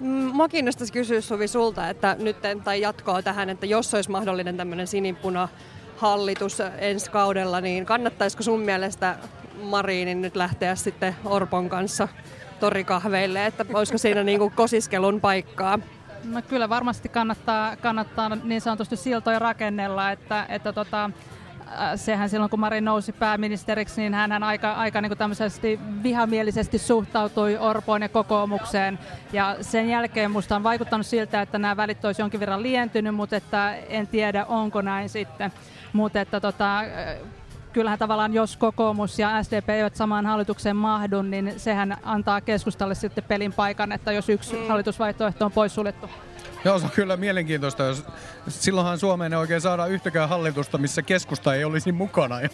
Mm, 0.00 0.08
mua 0.08 0.48
kiinnostaisi 0.48 0.92
kysyä 0.92 1.20
Suvi 1.20 1.48
sulta, 1.48 1.88
että 1.88 2.16
nyt 2.18 2.36
tai 2.64 2.80
jatkoa 2.80 3.22
tähän, 3.22 3.50
että 3.50 3.66
jos 3.66 3.94
olisi 3.94 4.10
mahdollinen 4.10 4.56
tämmöinen 4.56 4.86
sinipuna 4.86 5.48
hallitus 6.02 6.58
ensi 6.78 7.10
kaudella, 7.10 7.60
niin 7.60 7.86
kannattaisiko 7.86 8.42
sun 8.42 8.60
mielestä 8.60 9.16
Mariinin 9.62 10.22
nyt 10.22 10.36
lähteä 10.36 10.74
sitten 10.74 11.16
Orpon 11.24 11.68
kanssa 11.68 12.08
torikahveille, 12.60 13.46
että 13.46 13.64
olisiko 13.74 13.98
siinä 13.98 14.22
niin 14.22 14.38
kuin 14.38 14.52
kosiskelun 14.52 15.20
paikkaa? 15.20 15.78
No 16.24 16.42
kyllä 16.42 16.68
varmasti 16.68 17.08
kannattaa, 17.08 17.76
kannattaa 17.76 18.28
niin 18.28 18.60
sanotusti 18.60 18.96
siltoja 18.96 19.38
rakennella, 19.38 20.10
että, 20.10 20.46
että 20.48 20.72
tota, 20.72 21.10
sehän 21.96 22.30
silloin 22.30 22.50
kun 22.50 22.60
Marin 22.60 22.84
nousi 22.84 23.12
pääministeriksi, 23.12 24.00
niin 24.00 24.14
hän 24.14 24.42
aika, 24.42 24.72
aika 24.72 25.00
niin 25.00 25.12
kuin 25.18 25.82
vihamielisesti 26.02 26.78
suhtautui 26.78 27.56
Orpoon 27.58 28.02
ja 28.02 28.08
kokoomukseen. 28.08 28.98
Ja 29.32 29.56
sen 29.60 29.88
jälkeen 29.88 30.30
musta 30.30 30.56
on 30.56 30.62
vaikuttanut 30.62 31.06
siltä, 31.06 31.42
että 31.42 31.58
nämä 31.58 31.76
välit 31.76 32.04
olisi 32.04 32.22
jonkin 32.22 32.40
verran 32.40 32.62
lientynyt, 32.62 33.14
mutta 33.14 33.36
että 33.36 33.74
en 33.74 34.06
tiedä 34.06 34.44
onko 34.44 34.82
näin 34.82 35.08
sitten. 35.08 35.52
Mutta 35.92 36.20
että 36.20 36.40
tota, 36.40 36.80
kyllähän 37.72 37.98
tavallaan 37.98 38.34
jos 38.34 38.56
kokoomus 38.56 39.18
ja 39.18 39.42
SDP 39.42 39.70
eivät 39.70 39.96
samaan 39.96 40.26
hallitukseen 40.26 40.76
mahdu, 40.76 41.22
niin 41.22 41.54
sehän 41.56 41.96
antaa 42.02 42.40
keskustalle 42.40 42.94
sitten 42.94 43.24
pelin 43.24 43.52
paikan, 43.52 43.92
että 43.92 44.12
jos 44.12 44.28
yksi 44.28 44.56
mm. 44.56 44.68
hallitusvaihtoehto 44.68 45.44
on 45.44 45.52
poissuljettu. 45.52 46.10
Joo, 46.64 46.78
se 46.78 46.84
on 46.84 46.90
kyllä 46.90 47.16
mielenkiintoista. 47.16 47.82
Jos, 47.82 48.04
silloinhan 48.48 48.98
Suomeen 48.98 49.32
ei 49.32 49.38
oikein 49.38 49.60
saada 49.60 49.86
yhtäkään 49.86 50.28
hallitusta, 50.28 50.78
missä 50.78 51.02
keskusta 51.02 51.54
ei 51.54 51.64
olisi 51.64 51.92
mukana. 51.92 52.40
Ja, 52.40 52.48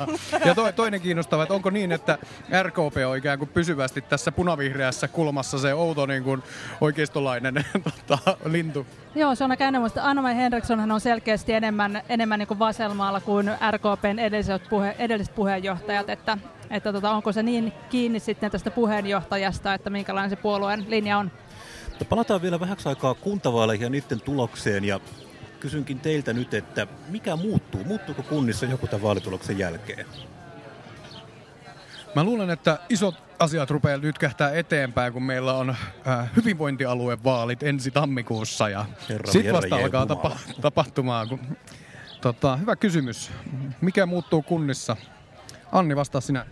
ja 0.44 0.55
to, 0.55 0.72
toinen 0.72 1.01
kiinnostava, 1.01 1.42
että 1.42 1.55
onko 1.55 1.70
niin, 1.70 1.92
että 1.92 2.18
RKP 2.62 2.96
on 3.09 3.16
ikään 3.16 3.38
kuin 3.38 3.48
pysyvästi 3.48 4.01
tässä 4.01 4.33
punavihreässä 4.33 5.09
kulmassa 5.09 5.59
se 5.59 5.74
outo 5.74 6.07
niin 6.07 6.24
kuin 6.24 6.42
oikeistolainen 6.81 7.55
tota, 8.07 8.37
lintu? 8.44 8.87
Joo, 9.14 9.35
se 9.35 9.44
on 9.44 9.51
aika 9.51 9.64
enemmän. 9.64 9.90
Anna-Mai 10.03 10.37
Henrikssonhan 10.37 10.90
on 10.90 11.01
selkeästi 11.01 11.53
enemmän, 11.53 12.03
enemmän 12.09 12.38
niin 12.38 12.48
kuin 12.48 12.59
vasemmaalla 12.59 13.20
kuin 13.20 13.51
RKPn 13.70 14.18
edelliset, 14.18 14.62
puhe, 14.68 14.96
edelliset 14.98 15.35
puheenjohtajat, 15.35 16.11
että, 16.11 16.38
että 16.70 16.92
tota, 16.92 17.11
onko 17.11 17.33
se 17.33 17.42
niin 17.42 17.72
kiinni 17.90 18.20
sitten 18.20 18.51
tästä 18.51 18.70
puheenjohtajasta, 18.70 19.74
että 19.74 19.90
minkälainen 19.90 20.31
se 20.31 20.37
puolueen 20.37 20.85
linja 20.88 21.18
on? 21.18 21.31
No 22.00 22.06
palataan 22.08 22.42
vielä 22.42 22.61
vähäksi 22.61 22.88
aikaa 22.88 23.14
kuntavaaleihin 23.14 23.84
ja 23.84 23.90
niiden 23.90 24.20
tulokseen 24.20 24.84
ja 24.84 25.00
kysynkin 25.61 26.00
teiltä 26.00 26.32
nyt, 26.32 26.54
että 26.54 26.87
mikä 27.08 27.37
muuttuu? 27.37 27.84
Muuttuuko 27.84 28.22
kunnissa 28.22 28.66
joku 28.66 28.87
tämän 28.87 29.02
vaalituloksen 29.02 29.58
jälkeen? 29.58 30.06
Mä 32.14 32.24
luulen, 32.24 32.50
että 32.50 32.78
isot 32.88 33.14
asiat 33.38 33.70
rupeaa 33.70 33.98
nyt 33.98 34.18
kähtää 34.18 34.50
eteenpäin, 34.50 35.12
kun 35.12 35.22
meillä 35.22 35.54
on 35.54 35.70
äh, 35.70 36.30
hyvinvointialuevaalit 36.37 37.62
ensi 37.62 37.90
tammikuussa 37.90 38.68
ja 38.68 38.87
sitten 39.30 39.54
vasta 39.54 39.76
alkaa 39.76 40.06
tapa, 40.06 40.37
tapahtumaan. 40.61 41.28
Kun, 41.28 41.40
tota, 42.20 42.56
hyvä 42.56 42.76
kysymys. 42.76 43.30
Mikä 43.80 44.06
muuttuu 44.06 44.42
kunnissa? 44.42 44.96
Anni, 45.72 45.96
vastaa 45.96 46.20
sinä. 46.20 46.46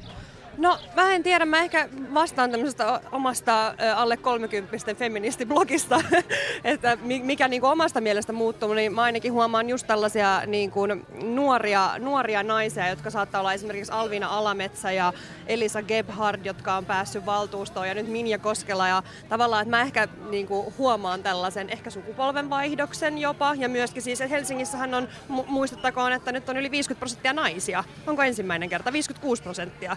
No 0.57 0.79
mä 0.95 1.13
en 1.13 1.23
tiedä, 1.23 1.45
mä 1.45 1.59
ehkä 1.59 1.89
vastaan 2.15 2.51
tämmöisestä 2.51 3.01
omasta 3.13 3.75
alle 3.97 4.17
30 4.17 4.95
feministiblogista, 4.95 6.01
että 6.65 6.99
mikä 7.03 7.49
niin 7.49 7.61
kuin 7.61 7.71
omasta 7.71 8.01
mielestä 8.01 8.33
muuttuu, 8.33 8.75
niin 8.75 8.95
mä 8.95 9.03
ainakin 9.03 9.33
huomaan 9.33 9.69
just 9.69 9.87
tällaisia 9.87 10.43
niin 10.47 10.71
kuin 10.71 11.07
nuoria, 11.23 11.91
nuoria 11.99 12.43
naisia, 12.43 12.89
jotka 12.89 13.11
saattaa 13.11 13.41
olla 13.41 13.53
esimerkiksi 13.53 13.93
Alvina 13.93 14.29
Alametsä 14.29 14.93
ja 14.93 15.13
Elisa 15.47 15.83
Gebhard, 15.83 16.45
jotka 16.45 16.77
on 16.77 16.85
päässyt 16.85 17.27
valtuustoon 17.27 17.89
ja 17.89 17.95
nyt 17.95 18.09
Minja 18.09 18.39
Koskela. 18.39 18.89
Ja 18.89 19.03
tavallaan, 19.29 19.63
että 19.63 19.77
mä 19.77 19.83
ehkä 19.83 20.09
niin 20.31 20.47
kuin 20.47 20.75
huomaan 20.79 21.23
tällaisen 21.23 21.71
ehkä 21.71 21.91
sukupolvenvaihdoksen 21.91 23.19
jopa. 23.19 23.55
Ja 23.55 23.69
myöskin 23.69 24.03
siis, 24.03 24.21
että 24.21 24.35
Helsingissähän 24.35 24.95
on, 24.95 25.09
muistuttakoon, 25.29 26.13
että 26.13 26.33
nyt 26.33 26.49
on 26.49 26.57
yli 26.57 26.71
50 26.71 26.99
prosenttia 26.99 27.33
naisia. 27.33 27.85
Onko 28.07 28.23
ensimmäinen 28.23 28.69
kerta? 28.69 28.93
56 28.93 29.43
prosenttia 29.43 29.97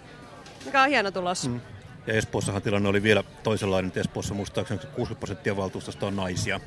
mikä 0.66 0.82
on 0.84 0.90
hieno 0.90 1.12
tulos. 1.12 1.48
Mm. 1.48 1.62
Ja 2.08 2.14
Espoossahan 2.14 2.62
tilanne 2.62 2.90
oli 2.90 3.04
vielä 3.04 3.24
toisenlainen. 3.44 3.92
Espoossa 3.96 4.34
muistaakseni 4.34 4.80
60 4.80 5.20
prosenttia 5.20 5.58
valtuustosta 5.58 6.06
on 6.06 6.16
naisia. 6.16 6.60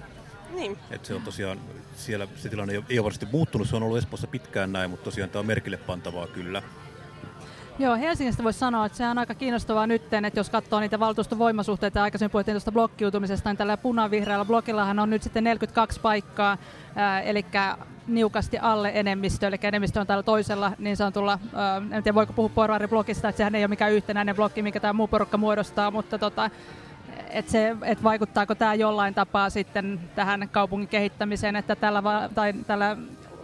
Niin. 0.50 0.78
Et 0.90 1.04
se 1.04 1.14
on 1.14 1.22
tosiaan, 1.22 1.60
siellä 1.96 2.28
se 2.36 2.48
tilanne 2.48 2.72
ei 2.88 2.98
ole 2.98 3.04
varmasti 3.04 3.26
muuttunut, 3.32 3.68
se 3.68 3.76
on 3.76 3.82
ollut 3.82 3.98
Espoossa 3.98 4.26
pitkään 4.26 4.72
näin, 4.72 4.90
mutta 4.90 5.04
tosiaan 5.04 5.30
tämä 5.30 5.40
on 5.40 5.46
merkille 5.46 5.76
pantavaa 5.76 6.26
kyllä. 6.26 6.62
Joo, 7.78 7.96
Helsingistä 7.96 8.44
voisi 8.44 8.58
sanoa, 8.58 8.86
että 8.86 8.98
se 8.98 9.06
on 9.06 9.18
aika 9.18 9.34
kiinnostavaa 9.34 9.86
nyt, 9.86 10.02
että 10.02 10.40
jos 10.40 10.50
katsoo 10.50 10.80
niitä 10.80 11.00
valtuuston 11.00 11.38
voimasuhteita, 11.38 12.02
aikaisemmin 12.02 12.30
puhuttiin 12.30 12.54
tuosta 12.54 12.72
blokkiutumisesta, 12.72 13.50
niin 13.50 13.56
tällä 13.56 13.76
punavihreällä 13.76 14.44
blokillahan 14.44 14.98
on 14.98 15.10
nyt 15.10 15.22
sitten 15.22 15.44
42 15.44 16.00
paikkaa, 16.00 16.58
eli 17.24 17.46
niukasti 18.06 18.58
alle 18.58 18.92
enemmistö, 18.94 19.46
eli 19.46 19.56
enemmistö 19.62 20.00
on 20.00 20.06
täällä 20.06 20.22
toisella 20.22 20.72
niin 20.78 20.96
sanotulla, 20.96 21.32
äh, 21.32 21.96
en 21.96 22.02
tiedä 22.02 22.14
voiko 22.14 22.32
puhua 22.32 22.48
porvariblogista, 22.54 23.28
että 23.28 23.36
sehän 23.36 23.54
ei 23.54 23.62
ole 23.62 23.68
mikään 23.68 23.92
yhtenäinen 23.92 24.36
blokki, 24.36 24.62
mikä 24.62 24.80
tämä 24.80 24.92
muu 24.92 25.08
porukka 25.08 25.36
muodostaa, 25.36 25.90
mutta 25.90 26.18
tota, 26.18 26.50
et 27.30 27.48
se, 27.48 27.76
et 27.82 28.02
vaikuttaako 28.02 28.54
tämä 28.54 28.74
jollain 28.74 29.14
tapaa 29.14 29.50
sitten 29.50 30.00
tähän 30.14 30.48
kaupungin 30.52 30.88
kehittämiseen, 30.88 31.56
että 31.56 31.76
tällä, 31.76 32.04
va- 32.04 32.28
tai 32.34 32.52
tällä 32.52 32.96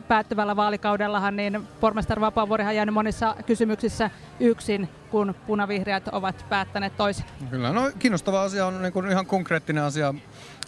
päättyvällä 0.08 0.56
vaalikaudellahan 0.56 1.36
niin 1.36 1.68
pormestari 1.80 2.20
Vapaavuorihan 2.20 2.76
jäänyt 2.76 2.94
monissa 2.94 3.36
kysymyksissä 3.46 4.10
yksin, 4.40 4.88
kun 5.10 5.34
punavihreät 5.46 6.08
ovat 6.08 6.44
päättäneet 6.48 6.96
toisin. 6.96 7.24
Kyllä, 7.50 7.72
no 7.72 7.90
kiinnostava 7.98 8.42
asia 8.42 8.66
on 8.66 8.82
niin 8.82 8.92
kuin 8.92 9.10
ihan 9.10 9.26
konkreettinen 9.26 9.82
asia 9.82 10.14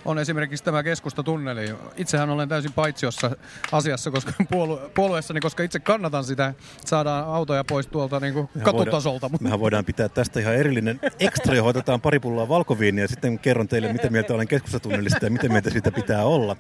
on 0.04 0.18
esimerkiksi 0.18 0.64
tämä 0.64 0.82
keskustatunneli. 0.82 1.74
Itsehän 1.96 2.30
olen 2.30 2.48
täysin 2.48 2.72
paitsiossa 2.72 3.30
asiassa 3.72 4.10
koska 4.10 4.32
puolue- 4.54 4.90
puolueessani, 4.94 5.40
koska 5.40 5.62
itse 5.62 5.80
kannatan 5.80 6.24
sitä, 6.24 6.46
että 6.46 6.62
saadaan 6.86 7.24
autoja 7.24 7.64
pois 7.64 7.86
tuolta 7.86 8.20
niin 8.20 8.34
kuin 8.34 8.48
katutasolta. 8.62 9.26
Voidaan, 9.26 9.42
mehän 9.46 9.60
voidaan 9.60 9.84
pitää 9.84 10.08
tästä 10.08 10.40
ihan 10.40 10.54
erillinen 10.54 11.00
ekstra, 11.20 11.54
johon 11.54 11.70
otetaan 11.70 12.00
pari 12.00 12.20
pulloa 12.20 12.48
valkoviiniä 12.48 13.04
ja 13.04 13.08
sitten 13.08 13.38
kerron 13.38 13.68
teille, 13.68 13.92
mitä 13.92 14.10
mieltä 14.10 14.34
olen 14.34 14.48
keskustatunnelista 14.48 15.24
ja 15.24 15.30
miten 15.30 15.52
mieltä 15.52 15.70
siitä 15.70 15.90
pitää 15.90 16.24
olla. 16.24 16.56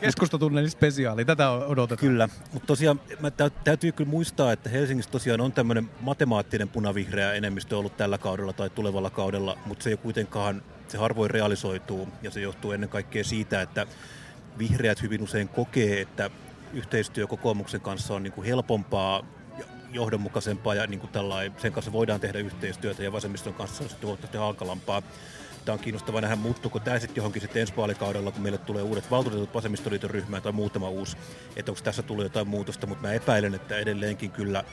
Keskustatunneli 0.00 0.70
spesiaali, 0.70 1.24
tätä 1.24 1.50
odotetaan. 1.50 2.08
Kyllä, 2.08 2.28
mutta 2.52 2.66
tosiaan 2.66 3.00
mä 3.20 3.30
täytyy 3.64 3.92
kyllä 3.92 4.10
muistaa, 4.10 4.52
että 4.52 4.70
Helsingissä 4.70 5.10
tosiaan 5.10 5.40
on 5.40 5.52
tämmöinen 5.52 5.90
matemaattinen 6.00 6.68
punavihreä 6.68 7.32
enemmistö 7.32 7.78
ollut 7.78 7.96
tällä 7.96 8.18
kaudella 8.18 8.52
tai 8.52 8.70
tulevalla 8.70 9.10
kaudella, 9.10 9.58
mutta 9.66 9.84
se 9.84 9.90
ei 9.90 9.96
kuitenkaan 9.96 10.62
se 10.92 10.98
harvoin 10.98 11.30
realisoituu 11.30 12.08
ja 12.22 12.30
se 12.30 12.40
johtuu 12.40 12.72
ennen 12.72 12.88
kaikkea 12.88 13.24
siitä, 13.24 13.62
että 13.62 13.86
vihreät 14.58 15.02
hyvin 15.02 15.22
usein 15.22 15.48
kokee, 15.48 16.00
että 16.00 16.30
yhteistyö 16.72 17.26
kokoomuksen 17.26 17.80
kanssa 17.80 18.14
on 18.14 18.22
niin 18.22 18.32
kuin 18.32 18.46
helpompaa 18.46 19.24
johdonmukaisempaa 19.92 20.74
ja 20.74 20.86
niin 20.86 21.00
kuin 21.00 21.10
sen 21.58 21.72
kanssa 21.72 21.92
voidaan 21.92 22.20
tehdä 22.20 22.38
yhteistyötä 22.38 23.02
ja 23.02 23.12
vasemmiston 23.12 23.54
kanssa 23.54 23.84
on 23.84 23.90
sitten 23.90 24.06
huomattavasti 24.06 24.38
hankalampaa. 24.38 25.02
Tämä 25.64 25.74
on 25.74 25.78
kiinnostavaa 25.78 26.20
nähdä, 26.20 26.36
muuttuuko 26.36 26.80
tämä 26.80 26.98
sitten 26.98 27.16
johonkin 27.16 27.42
sitten 27.42 27.60
ensi 27.60 27.76
vaalikaudella, 27.76 28.30
kun 28.30 28.42
meille 28.42 28.58
tulee 28.58 28.82
uudet 28.82 29.10
valtuutetut 29.10 29.54
vasemmistoliiton 29.54 30.10
ryhmään 30.10 30.42
tai 30.42 30.52
muutama 30.52 30.88
uusi, 30.88 31.16
että 31.56 31.72
onko 31.72 31.82
tässä 31.84 32.02
tullut 32.02 32.24
jotain 32.24 32.48
muutosta, 32.48 32.86
mutta 32.86 33.06
mä 33.06 33.12
epäilen, 33.12 33.54
että 33.54 33.78
edelleenkin 33.78 34.30
kyllä 34.30 34.64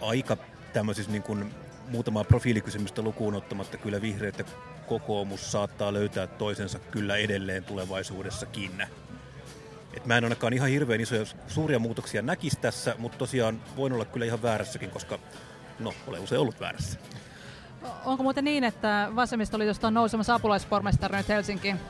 aika 0.00 0.36
tämmöisissä 0.72 1.12
niin 1.12 1.22
kuin 1.22 1.54
muutamaa 1.88 2.24
profiilikysymystä 2.24 3.02
lukuun 3.02 3.34
ottamatta 3.34 3.76
kyllä 3.76 4.02
vihreät 4.02 4.38
ja 4.38 4.44
kokoomus 4.86 5.52
saattaa 5.52 5.92
löytää 5.92 6.26
toisensa 6.26 6.78
kyllä 6.78 7.16
edelleen 7.16 7.64
tulevaisuudessakin. 7.64 8.86
Et 9.96 10.06
mä 10.06 10.16
en 10.16 10.24
ainakaan 10.24 10.52
ihan 10.52 10.68
hirveän 10.68 11.00
isoja 11.00 11.24
suuria 11.48 11.78
muutoksia 11.78 12.22
näkisi 12.22 12.58
tässä, 12.60 12.94
mutta 12.98 13.18
tosiaan 13.18 13.62
voin 13.76 13.92
olla 13.92 14.04
kyllä 14.04 14.26
ihan 14.26 14.42
väärässäkin, 14.42 14.90
koska 14.90 15.18
no, 15.78 15.92
olen 16.06 16.20
usein 16.20 16.40
ollut 16.40 16.60
väärässä. 16.60 16.98
Onko 18.04 18.22
muuten 18.22 18.44
niin, 18.44 18.64
että 18.64 19.08
vasemmistoliitosta 19.16 19.86
on 19.86 19.94
nousemassa 19.94 20.34
apulaispormestari 20.34 21.16
nyt 21.16 21.28
Helsinkiin? 21.28 21.80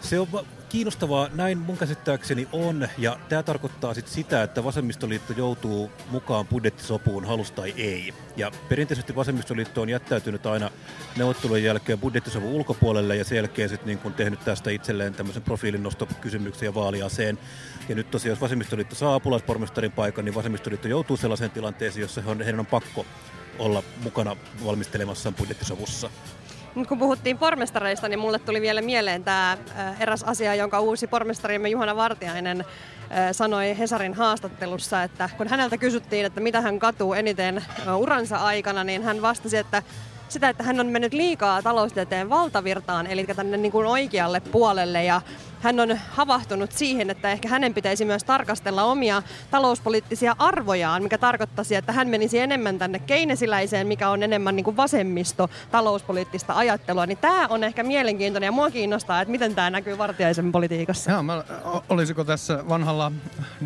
Se 0.00 0.20
on 0.20 0.28
kiinnostavaa, 0.70 1.28
näin 1.34 1.58
mun 1.58 1.76
käsittääkseni 1.76 2.48
on, 2.52 2.88
ja 2.98 3.18
tämä 3.28 3.42
tarkoittaa 3.42 3.94
sit 3.94 4.08
sitä, 4.08 4.42
että 4.42 4.64
vasemmistoliitto 4.64 5.32
joutuu 5.32 5.90
mukaan 6.10 6.46
budjettisopuun, 6.46 7.24
halus 7.24 7.50
tai 7.50 7.74
ei. 7.76 8.14
Ja 8.36 8.50
perinteisesti 8.68 9.16
vasemmistoliitto 9.16 9.82
on 9.82 9.88
jättäytynyt 9.88 10.46
aina 10.46 10.70
neuvottelujen 11.16 11.64
jälkeen 11.64 11.98
budjettisovun 11.98 12.52
ulkopuolelle, 12.52 13.16
ja 13.16 13.24
sen 13.24 13.36
jälkeen 13.36 13.68
sit 13.68 13.84
niin 13.84 13.98
kun 13.98 14.14
tehnyt 14.14 14.40
tästä 14.44 14.70
itselleen 14.70 15.14
tämmöisen 15.14 15.42
profiilinnostokysymyksen 15.42 16.66
ja 16.66 16.74
vaaliaseen. 16.74 17.38
Ja 17.88 17.94
nyt 17.94 18.10
tosiaan, 18.10 18.32
jos 18.32 18.40
vasemmistoliitto 18.40 18.94
saa 18.94 19.14
apulaispormestarin 19.14 19.92
paikan, 19.92 20.24
niin 20.24 20.34
vasemmistoliitto 20.34 20.88
joutuu 20.88 21.16
sellaiseen 21.16 21.50
tilanteeseen, 21.50 22.02
jossa 22.02 22.22
heidän 22.44 22.60
on 22.60 22.66
pakko 22.66 23.06
olla 23.58 23.82
mukana 24.02 24.36
valmistelemassa 24.64 25.32
budjettisovussa. 25.32 26.10
Nyt 26.74 26.88
kun 26.88 26.98
puhuttiin 26.98 27.38
pormestareista, 27.38 28.08
niin 28.08 28.18
mulle 28.18 28.38
tuli 28.38 28.60
vielä 28.60 28.82
mieleen 28.82 29.24
tämä 29.24 29.52
äh, 29.52 30.02
eräs 30.02 30.22
asia, 30.22 30.54
jonka 30.54 30.80
uusi 30.80 31.06
pormestarimme 31.06 31.68
Juhana 31.68 31.96
Vartiainen 31.96 32.60
äh, 32.60 32.66
sanoi 33.32 33.78
Hesarin 33.78 34.14
haastattelussa, 34.14 35.02
että 35.02 35.30
kun 35.36 35.48
häneltä 35.48 35.78
kysyttiin, 35.78 36.26
että 36.26 36.40
mitä 36.40 36.60
hän 36.60 36.78
katuu 36.78 37.14
eniten 37.14 37.58
äh, 37.58 37.98
uransa 37.98 38.36
aikana, 38.36 38.84
niin 38.84 39.02
hän 39.02 39.22
vastasi, 39.22 39.56
että 39.56 39.82
sitä, 40.28 40.48
että 40.48 40.62
hän 40.62 40.80
on 40.80 40.86
mennyt 40.86 41.12
liikaa 41.12 41.62
taloustieteen 41.62 42.30
valtavirtaan, 42.30 43.06
eli 43.06 43.24
tänne 43.24 43.56
niin 43.56 43.72
kuin 43.72 43.86
oikealle 43.86 44.40
puolelle 44.40 45.04
ja 45.04 45.20
hän 45.60 45.80
on 45.80 45.98
havahtunut 46.10 46.72
siihen, 46.72 47.10
että 47.10 47.32
ehkä 47.32 47.48
hänen 47.48 47.74
pitäisi 47.74 48.04
myös 48.04 48.24
tarkastella 48.24 48.82
omia 48.84 49.22
talouspoliittisia 49.50 50.36
arvojaan, 50.38 51.02
mikä 51.02 51.18
tarkoittaisi, 51.18 51.74
että 51.74 51.92
hän 51.92 52.08
menisi 52.08 52.38
enemmän 52.38 52.78
tänne 52.78 52.98
keinesiläiseen, 52.98 53.86
mikä 53.86 54.08
on 54.08 54.22
enemmän 54.22 54.56
niin 54.56 54.64
kuin 54.64 54.76
vasemmisto 54.76 55.50
talouspoliittista 55.70 56.56
ajattelua. 56.56 57.06
Niin 57.06 57.18
tämä 57.18 57.46
on 57.46 57.64
ehkä 57.64 57.82
mielenkiintoinen 57.82 58.46
ja 58.46 58.52
mua 58.52 58.70
kiinnostaa, 58.70 59.20
että 59.20 59.32
miten 59.32 59.54
tämä 59.54 59.70
näkyy 59.70 59.98
vartiaisen 59.98 60.52
politiikassa. 60.52 61.10
Joo, 61.10 61.22
mä, 61.22 61.44
olisiko 61.88 62.24
tässä 62.24 62.68
vanhalla 62.68 63.12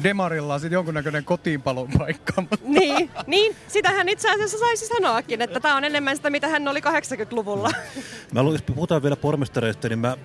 Demarilla 0.03 0.59
sitten 0.59 0.77
jonkunnäköinen 0.77 1.25
kotiinpalon 1.25 1.89
paikka? 1.99 2.43
niin, 2.63 3.11
niin, 3.27 3.57
sitä 3.69 3.91
hän 3.91 4.09
itse 4.09 4.31
asiassa 4.31 4.59
saisi 4.59 4.87
sanoakin, 4.87 5.43
että 5.43 5.61
tämä 5.61 5.77
on 5.77 5.85
enemmän 5.85 6.17
sitä, 6.17 6.31
mitä 6.31 6.49
hän 6.49 6.69
oli 6.69 6.81
80-luvulla. 6.81 7.71
mä 8.33 8.43
luulen, 8.43 8.55
jos 8.55 8.75
puhutaan 8.75 9.03
vielä 9.03 9.17
pormestareista, 9.17 9.89
niin 9.89 9.99
mä 9.99 10.17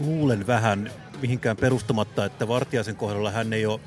luulen 0.00 0.46
vähän 0.46 0.90
mihinkään 1.22 1.56
perustumatta, 1.56 2.24
että 2.24 2.48
Vartiaisen 2.48 2.96
kohdalla 2.96 3.30
hän 3.30 3.52
ei 3.52 3.66
ole 3.66 3.80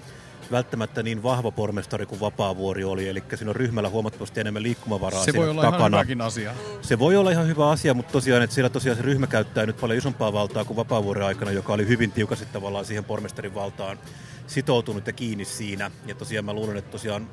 välttämättä 0.51 1.03
niin 1.03 1.23
vahva 1.23 1.51
pormestari 1.51 2.05
kuin 2.05 2.21
Vapaavuori 2.21 2.83
oli, 2.83 3.09
eli 3.09 3.23
siinä 3.35 3.49
on 3.49 3.55
ryhmällä 3.55 3.89
huomattavasti 3.89 4.39
enemmän 4.39 4.63
liikkumavaraa 4.63 5.23
Se 5.23 5.33
voi 5.33 5.49
olla 5.49 5.61
takana. 5.61 5.87
ihan 5.87 5.91
hyväkin 5.91 6.21
asia. 6.21 6.53
Se 6.81 6.99
voi 6.99 7.15
olla 7.15 7.31
ihan 7.31 7.47
hyvä 7.47 7.69
asia, 7.69 7.93
mutta 7.93 8.11
tosiaan, 8.11 8.43
että 8.43 8.53
siellä 8.53 8.69
tosiaan 8.69 8.97
se 8.97 9.03
ryhmä 9.03 9.27
käyttää 9.27 9.65
nyt 9.65 9.77
paljon 9.81 9.97
isompaa 9.97 10.33
valtaa 10.33 10.65
kuin 10.65 10.77
Vapaavuoren 10.77 11.25
aikana, 11.25 11.51
joka 11.51 11.73
oli 11.73 11.87
hyvin 11.87 12.11
tiukasti 12.11 12.45
tavallaan 12.45 12.85
siihen 12.85 13.03
pormestarin 13.03 13.55
valtaan 13.55 13.99
sitoutunut 14.47 15.07
ja 15.07 15.13
kiinni 15.13 15.45
siinä. 15.45 15.91
Ja 16.05 16.15
tosiaan 16.15 16.45
mä 16.45 16.53
luulen, 16.53 16.77
että 16.77 16.91
tosiaan 16.91 17.29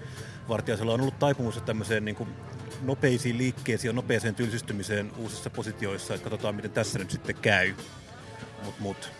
Vartiaisella 0.48 0.92
on 0.92 1.00
ollut 1.00 1.18
taipumus 1.18 1.62
tämmöiseen 1.66 2.04
niin 2.04 2.16
kuin 2.16 2.28
nopeisiin 2.82 3.38
liikkeisiin 3.38 3.88
ja 3.88 3.92
nopeeseen 3.92 4.34
tylsistymiseen 4.34 5.12
uusissa 5.18 5.50
positioissa, 5.50 6.14
että 6.14 6.24
katsotaan 6.30 6.54
miten 6.54 6.70
tässä 6.70 6.98
nyt 6.98 7.10
sitten 7.10 7.36
käy. 7.36 7.74
Mut, 8.64 8.80
mut. 8.80 9.12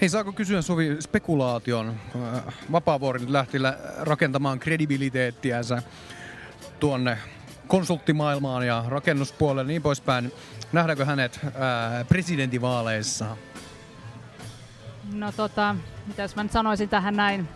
Hei, 0.00 0.08
saako 0.08 0.32
kysyä 0.32 0.62
Suvi 0.62 0.96
spekulaation? 1.00 1.88
Äh, 1.88 2.54
Vapaavuori 2.72 3.20
nyt 3.20 3.30
lähti 3.30 3.58
rakentamaan 3.98 4.58
kredibiliteettiänsä 4.58 5.82
tuonne 6.80 7.18
konsulttimaailmaan 7.66 8.66
ja 8.66 8.84
rakennuspuolelle 8.88 9.72
niin 9.72 9.82
poispäin. 9.82 10.32
Nähdäänkö 10.72 11.04
hänet 11.04 11.40
ää, 11.54 11.98
äh, 12.00 12.08
presidentinvaaleissa? 12.08 13.36
No 15.12 15.32
tota, 15.32 15.76
mitäs 16.06 16.36
mä 16.36 16.42
nyt 16.42 16.52
sanoisin 16.52 16.88
tähän 16.88 17.16
näin. 17.16 17.48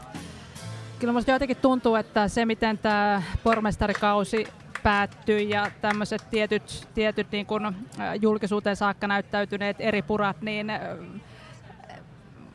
Kyllä 0.98 1.12
musta 1.12 1.30
jotenkin 1.30 1.56
tuntuu, 1.56 1.94
että 1.94 2.28
se 2.28 2.44
miten 2.44 2.78
tämä 2.78 3.22
pormestarikausi 3.42 4.46
päättyi 4.82 5.50
ja 5.50 5.70
tämmöiset 5.80 6.30
tietyt, 6.30 6.88
tietyt 6.94 7.26
niin 7.32 7.46
kun, 7.46 7.74
julkisuuteen 8.20 8.76
saakka 8.76 9.06
näyttäytyneet 9.06 9.76
eri 9.78 10.02
purat, 10.02 10.42
niin 10.42 10.72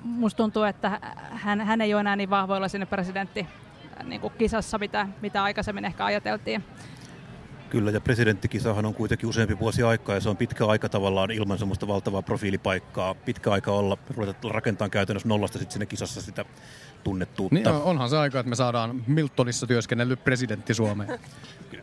musta 0.04 0.38
tuntuu, 0.38 0.64
että 0.64 1.00
hän, 1.32 1.62
hän 1.62 1.82
ei 1.82 1.94
ole 1.94 2.00
enää 2.00 2.16
niin 2.16 2.30
vahvoilla 2.30 2.68
sinne 2.68 2.86
presidentti 2.86 3.48
niin 4.04 4.22
kuin 4.22 4.34
kisassa, 4.38 4.78
mitä, 4.78 5.08
mitä 5.22 5.44
aikaisemmin 5.44 5.86
ehkä 5.86 6.06
ajateltiin. 6.06 6.64
Kyllä, 7.70 7.92
ja 7.92 8.02
presidenttikisahan 8.02 8.86
on 8.86 8.94
kuitenkin 8.94 9.30
useampi 9.30 9.60
vuosi 9.60 9.84
aikaa, 9.84 10.16
ja 10.16 10.22
se 10.22 10.30
on 10.30 10.38
pitkä 10.38 10.66
aika 10.66 10.90
tavallaan 10.90 11.32
ilman 11.32 11.58
semmoista 11.58 11.88
valtavaa 11.88 12.22
profiilipaikkaa. 12.22 13.16
Pitkä 13.16 13.52
aika 13.52 13.72
olla, 13.72 13.98
ruveta 14.16 14.50
rakentaa 14.50 14.90
käytännössä 14.90 15.30
nollasta 15.30 15.60
sitten 15.60 15.74
sinne 15.74 15.86
kisassa 15.86 16.22
sitä 16.22 16.46
tunnettuutta. 17.04 17.56
Niin 17.56 17.68
onhan 17.68 18.10
se 18.10 18.18
aika, 18.18 18.40
että 18.40 18.50
me 18.50 18.56
saadaan 18.56 19.04
Miltonissa 19.08 19.68
työskennellyt 19.68 20.24
presidentti 20.24 20.74
Suomeen. 20.74 21.10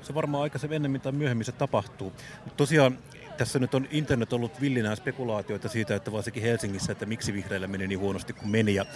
Se 0.04 0.14
varmaan 0.14 0.42
aika 0.42 0.58
se 0.58 0.68
ennemmin 0.70 1.00
tai 1.00 1.12
myöhemmin 1.12 1.44
se 1.44 1.52
tapahtuu. 1.52 2.12
Mutta 2.44 2.56
tosiaan 2.56 2.98
tässä 3.36 3.58
nyt 3.58 3.74
on 3.74 3.88
internet 3.90 4.32
ollut 4.32 4.60
villinä 4.60 4.96
spekulaatioita 4.96 5.68
siitä, 5.68 5.94
että 5.94 6.12
varsinkin 6.12 6.42
Helsingissä, 6.42 6.92
että 6.92 7.06
miksi 7.06 7.32
vihreillä 7.32 7.66
meni 7.66 7.86
niin 7.86 7.98
huonosti 7.98 8.32
kuin 8.32 8.50
meni. 8.50 8.74
Ja 8.74 8.86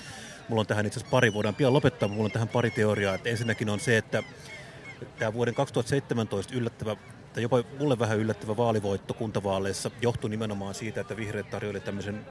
mulla 0.49 0.61
on 0.61 0.67
tähän 0.67 0.87
itse 0.87 0.99
asiassa 1.01 1.11
pari, 1.11 1.35
voidaan 1.35 1.55
pian 1.55 1.73
lopettaa, 1.73 2.09
mulla 2.09 2.25
on 2.25 2.31
tähän 2.31 2.49
pari 2.49 2.71
teoriaa. 2.71 3.15
Että 3.15 3.29
ensinnäkin 3.29 3.69
on 3.69 3.81
se, 3.81 3.97
että 3.97 4.23
tämä 5.19 5.33
vuoden 5.33 5.55
2017 5.55 6.55
yllättävä 6.55 6.97
tai 7.33 7.43
jopa 7.43 7.65
mulle 7.79 7.99
vähän 7.99 8.19
yllättävä 8.19 8.57
vaalivoitto 8.57 9.15
kuntavaaleissa 9.15 9.91
johtui 10.03 10.31
nimenomaan 10.31 10.75
siitä, 10.75 11.01
että 11.01 11.17
vihreät 11.17 11.51
tarjoili 11.51 11.81
tämmöisen 11.81 12.27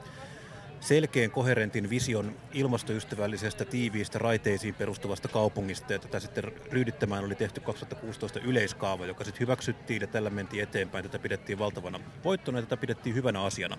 selkeän 0.80 1.30
koherentin 1.30 1.90
vision 1.90 2.36
ilmastoystävällisestä, 2.52 3.64
tiiviistä, 3.64 4.18
raiteisiin 4.18 4.74
perustuvasta 4.74 5.28
kaupungista. 5.28 5.92
Ja 5.92 5.98
tätä 5.98 6.20
sitten 6.20 6.44
ryydittämään 6.72 7.24
oli 7.24 7.34
tehty 7.34 7.60
2016 7.60 8.40
yleiskaava, 8.40 9.06
joka 9.06 9.24
sitten 9.24 9.40
hyväksyttiin 9.40 10.00
ja 10.00 10.06
tällä 10.06 10.30
mentiin 10.30 10.62
eteenpäin. 10.62 11.04
Tätä 11.04 11.18
pidettiin 11.18 11.58
valtavana 11.58 12.00
voittona 12.24 12.58
ja 12.58 12.62
tätä 12.62 12.76
pidettiin 12.76 13.14
hyvänä 13.14 13.42
asiana. 13.42 13.78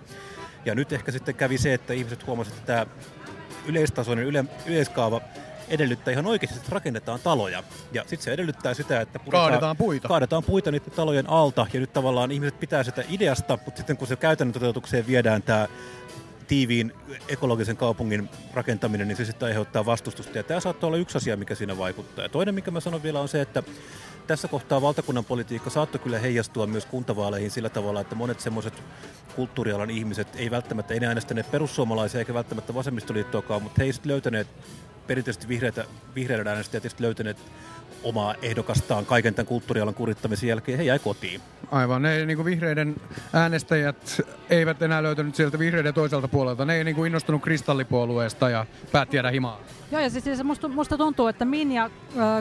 Ja 0.65 0.75
nyt 0.75 0.93
ehkä 0.93 1.11
sitten 1.11 1.35
kävi 1.35 1.57
se, 1.57 1.73
että 1.73 1.93
ihmiset 1.93 2.27
huomasivat, 2.27 2.59
että 2.59 2.73
tämä 2.73 2.85
yleistasoinen 3.65 4.25
yle, 4.25 4.45
yleiskaava 4.65 5.21
edellyttää 5.69 6.11
ihan 6.11 6.25
oikeasti, 6.25 6.57
että 6.57 6.69
rakennetaan 6.71 7.19
taloja. 7.23 7.63
Ja 7.91 8.01
sitten 8.01 8.21
se 8.21 8.33
edellyttää 8.33 8.73
sitä, 8.73 9.01
että 9.01 9.19
puretaan, 9.19 9.49
kaadetaan 9.49 9.77
puita. 9.77 10.07
Kaadetaan 10.07 10.43
puita 10.43 10.71
niiden 10.71 10.91
talojen 10.91 11.29
alta. 11.29 11.67
Ja 11.73 11.79
nyt 11.79 11.93
tavallaan 11.93 12.31
ihmiset 12.31 12.59
pitää 12.59 12.83
sitä 12.83 13.03
ideasta, 13.09 13.59
mutta 13.65 13.77
sitten 13.77 13.97
kun 13.97 14.07
se 14.07 14.15
käytännön 14.15 14.53
toteutukseen 14.53 15.07
viedään 15.07 15.43
tämä 15.43 15.67
tiiviin 16.49 16.93
ekologisen 17.27 17.77
kaupungin 17.77 18.29
rakentaminen, 18.53 19.07
niin 19.07 19.15
se 19.17 19.25
sitten 19.25 19.47
aiheuttaa 19.47 19.85
vastustusta. 19.85 20.37
Ja 20.37 20.43
tämä 20.43 20.59
saattaa 20.59 20.87
olla 20.87 20.97
yksi 20.97 21.17
asia, 21.17 21.37
mikä 21.37 21.55
siinä 21.55 21.77
vaikuttaa. 21.77 22.25
Ja 22.25 22.29
toinen, 22.29 22.55
mikä 22.55 22.71
mä 22.71 22.79
sanon 22.79 23.03
vielä, 23.03 23.19
on 23.19 23.27
se, 23.27 23.41
että 23.41 23.63
tässä 24.27 24.47
kohtaa 24.47 24.81
valtakunnan 24.81 25.25
politiikka 25.25 25.69
saattoi 25.69 25.99
kyllä 25.99 26.19
heijastua 26.19 26.67
myös 26.67 26.85
kuntavaaleihin 26.85 27.51
sillä 27.51 27.69
tavalla, 27.69 28.01
että 28.01 28.15
monet 28.15 28.39
semmoiset 28.39 28.83
kulttuurialan 29.35 29.89
ihmiset 29.89 30.27
ei 30.35 30.51
välttämättä 30.51 30.93
enää 30.93 31.07
äänestäneet 31.07 31.51
perussuomalaisia 31.51 32.19
eikä 32.19 32.33
välttämättä 32.33 32.73
vasemmistoliittoakaan, 32.73 33.63
mutta 33.63 33.75
he 33.77 33.83
eivät 33.83 34.05
löytäneet 34.05 34.47
perinteisesti 35.09 35.47
vihreitä, 35.47 35.85
vihreiden 36.15 36.47
äänestäjät 36.47 36.85
eivät 36.85 36.99
löytäneet 36.99 37.37
omaa 38.03 38.35
ehdokastaan 38.41 39.05
kaiken 39.05 39.33
tämän 39.33 39.47
kulttuurialan 39.47 39.93
kurittamisen 39.93 40.49
jälkeen, 40.49 40.77
he 40.77 40.83
jäi 40.83 40.99
kotiin. 40.99 41.41
Aivan, 41.71 42.01
ne 42.01 42.25
niin 42.25 42.37
kuin 42.37 42.45
vihreiden 42.45 42.95
äänestäjät 43.33 44.21
eivät 44.49 44.81
enää 44.81 45.03
löytänyt 45.03 45.35
sieltä 45.35 45.59
vihreiden 45.59 45.93
toiselta 45.93 46.27
puolelta. 46.27 46.65
Ne 46.65 46.75
ei 46.75 46.83
niin 46.83 46.95
kuin 46.95 47.07
innostunut 47.07 47.41
kristallipuolueesta 47.41 48.49
ja 48.49 48.65
päätti 48.91 49.17
jäädä 49.17 49.31
himaan. 49.31 49.59
Joo, 49.91 50.01
ja 50.01 50.09
siis, 50.09 50.23
siis 50.23 50.43
musta, 50.43 50.67
musta 50.67 50.97
tuntuu, 50.97 51.27
että 51.27 51.45
Minja 51.45 51.83
äh, 51.85 51.91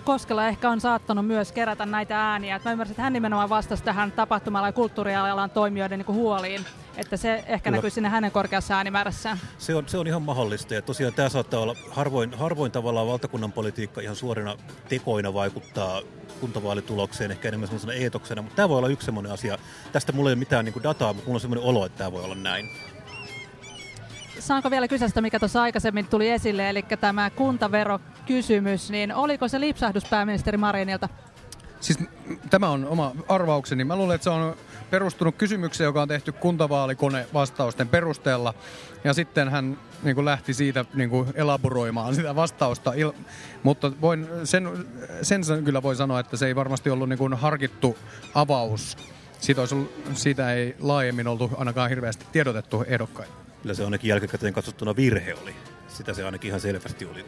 Koskela 0.05 0.49
ehkä 0.49 0.71
on 0.71 0.81
saattanut 0.81 1.27
myös 1.27 1.53
kerätä 1.53 1.87
näitä 1.87 2.31
ääniä. 2.31 2.57
Et 2.57 2.65
mä 2.65 2.73
ymmärsin, 2.73 2.93
että 2.93 3.03
hän 3.03 3.13
nimenomaan 3.13 3.49
vastasi 3.49 3.85
tähän 3.85 4.13
tapahtumalla 4.13 4.69
ja 4.69 4.73
kulttuurialan 4.73 5.51
toimijoiden 5.51 5.99
niin 5.99 6.15
huoliin. 6.15 6.65
Että 6.99 7.17
se 7.17 7.35
ehkä 7.35 7.59
Kyllä. 7.59 7.77
näkyy 7.77 7.91
sinne 7.91 8.09
hänen 8.09 8.31
korkeassa 8.31 8.77
äänimäärässään. 8.77 9.39
Se 9.59 9.75
on, 9.75 9.89
se 9.89 9.99
on 9.99 10.07
ihan 10.07 10.23
mahdollista. 10.23 10.75
Ja 10.75 10.83
tosiaan 10.83 11.15
tämä 11.15 11.29
saattaa 11.29 11.61
olla 11.61 11.77
harvoin, 11.91 12.35
harvoin 12.35 12.73
tavallaan 12.73 13.07
valtakunnan 13.07 13.53
politiikka 13.53 14.01
ihan 14.01 14.17
suorina 14.17 14.57
tekoina 14.89 15.35
vaikuttaa 15.35 16.03
kuntavaalitulokseen, 16.41 17.31
ehkä 17.31 17.49
enemmän 17.49 17.69
sellaisena 17.69 17.93
eetoksena. 17.93 18.43
Mutta 18.43 18.57
tämä 18.57 18.69
voi 18.69 18.79
olla 18.79 18.89
yksi 18.89 19.05
sellainen 19.05 19.33
asia. 19.33 19.59
Tästä 19.93 20.13
mulla 20.13 20.31
ei 20.31 20.33
ole 20.33 20.39
mitään 20.39 20.65
niin 20.65 20.73
kuin 20.73 20.83
dataa, 20.83 21.13
mutta 21.13 21.27
mulla 21.27 21.37
on 21.37 21.41
sellainen 21.41 21.69
olo, 21.69 21.87
että 21.87 21.99
tämä 21.99 22.13
voi 22.13 22.25
olla 22.25 22.35
näin. 22.35 22.71
Saanko 24.39 24.71
vielä 24.71 24.89
kysästä, 24.89 25.21
mikä 25.21 25.39
tuossa 25.39 25.63
aikaisemmin 25.63 26.07
tuli 26.07 26.31
esille, 26.31 26.71
eli 26.71 26.83
tämä 27.01 27.31
kuntaverokysymys, 27.31 28.91
niin 28.91 29.15
oliko 29.15 29.49
se 29.49 29.61
lipsahdus 29.61 30.05
pääministeri 30.05 30.57
Marinilta? 30.57 31.09
Siis 31.81 31.99
tämä 32.51 32.69
on 32.69 32.85
oma 32.85 33.13
arvaukseni. 33.29 33.85
Mä 33.85 33.97
luulen, 33.97 34.15
että 34.15 34.25
se 34.25 34.31
on 34.31 34.57
perustunut 34.91 35.37
kysymykseen, 35.37 35.87
joka 35.87 36.03
on 36.03 36.09
tehty 36.09 36.33
kuntavaalikone 36.33 37.27
vastausten 37.35 37.89
perusteella. 37.89 38.55
Ja 39.05 39.15
sitten 39.15 39.49
hän 39.49 39.79
niin 40.03 40.15
kuin 40.15 40.25
lähti 40.25 40.55
siitä 40.55 40.85
niin 40.95 41.11
kuin 41.11 41.29
elaboroimaan 41.35 42.15
sitä 42.15 42.37
vastausta. 42.37 42.93
Il- 42.93 43.15
mutta 43.63 43.93
voin, 44.01 44.27
sen, 44.45 44.87
sen 45.23 45.65
kyllä 45.65 45.83
voi 45.83 45.97
sanoa, 45.97 46.21
että 46.21 46.37
se 46.37 46.47
ei 46.47 46.57
varmasti 46.57 46.91
ollut 46.91 47.09
niin 47.09 47.19
kuin 47.19 47.35
harkittu 47.35 47.99
avaus. 48.35 48.97
Siitä, 49.41 49.61
olisi, 49.61 49.77
siitä 50.15 50.53
ei 50.53 50.77
laajemmin 50.81 51.29
oltu 51.29 51.51
ainakaan 51.57 51.91
hirveästi 51.91 52.25
tiedotettu 52.33 52.85
ehdokkaille. 52.87 53.35
Kyllä 53.63 53.75
se 53.75 53.85
ainakin 53.85 54.09
jälkikäteen 54.09 54.53
katsottuna 54.53 54.97
virhe 54.97 55.35
oli. 55.43 55.55
Sitä 55.89 56.15
se 56.15 56.25
ainakin 56.25 56.49
ihan 56.49 56.61
selvästi 56.61 57.05
oli. 57.05 57.25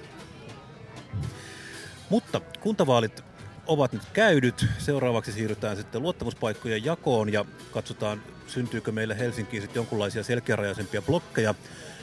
Mutta 2.11 2.41
kuntavaalit 2.61 3.25
ovat 3.71 3.93
nyt 3.93 4.03
käydyt. 4.13 4.67
Seuraavaksi 4.79 5.33
siirrytään 5.33 5.77
sitten 5.77 6.03
luottamuspaikkojen 6.03 6.85
jakoon 6.85 7.33
ja 7.33 7.45
katsotaan, 7.71 8.23
syntyykö 8.47 8.93
meille 8.93 9.19
Helsinkiin 9.19 9.63
sitten 9.63 9.81
jonkunlaisia 9.81 10.23
selkeärajaisempia 10.23 11.03
blokkeja. 11.03 11.55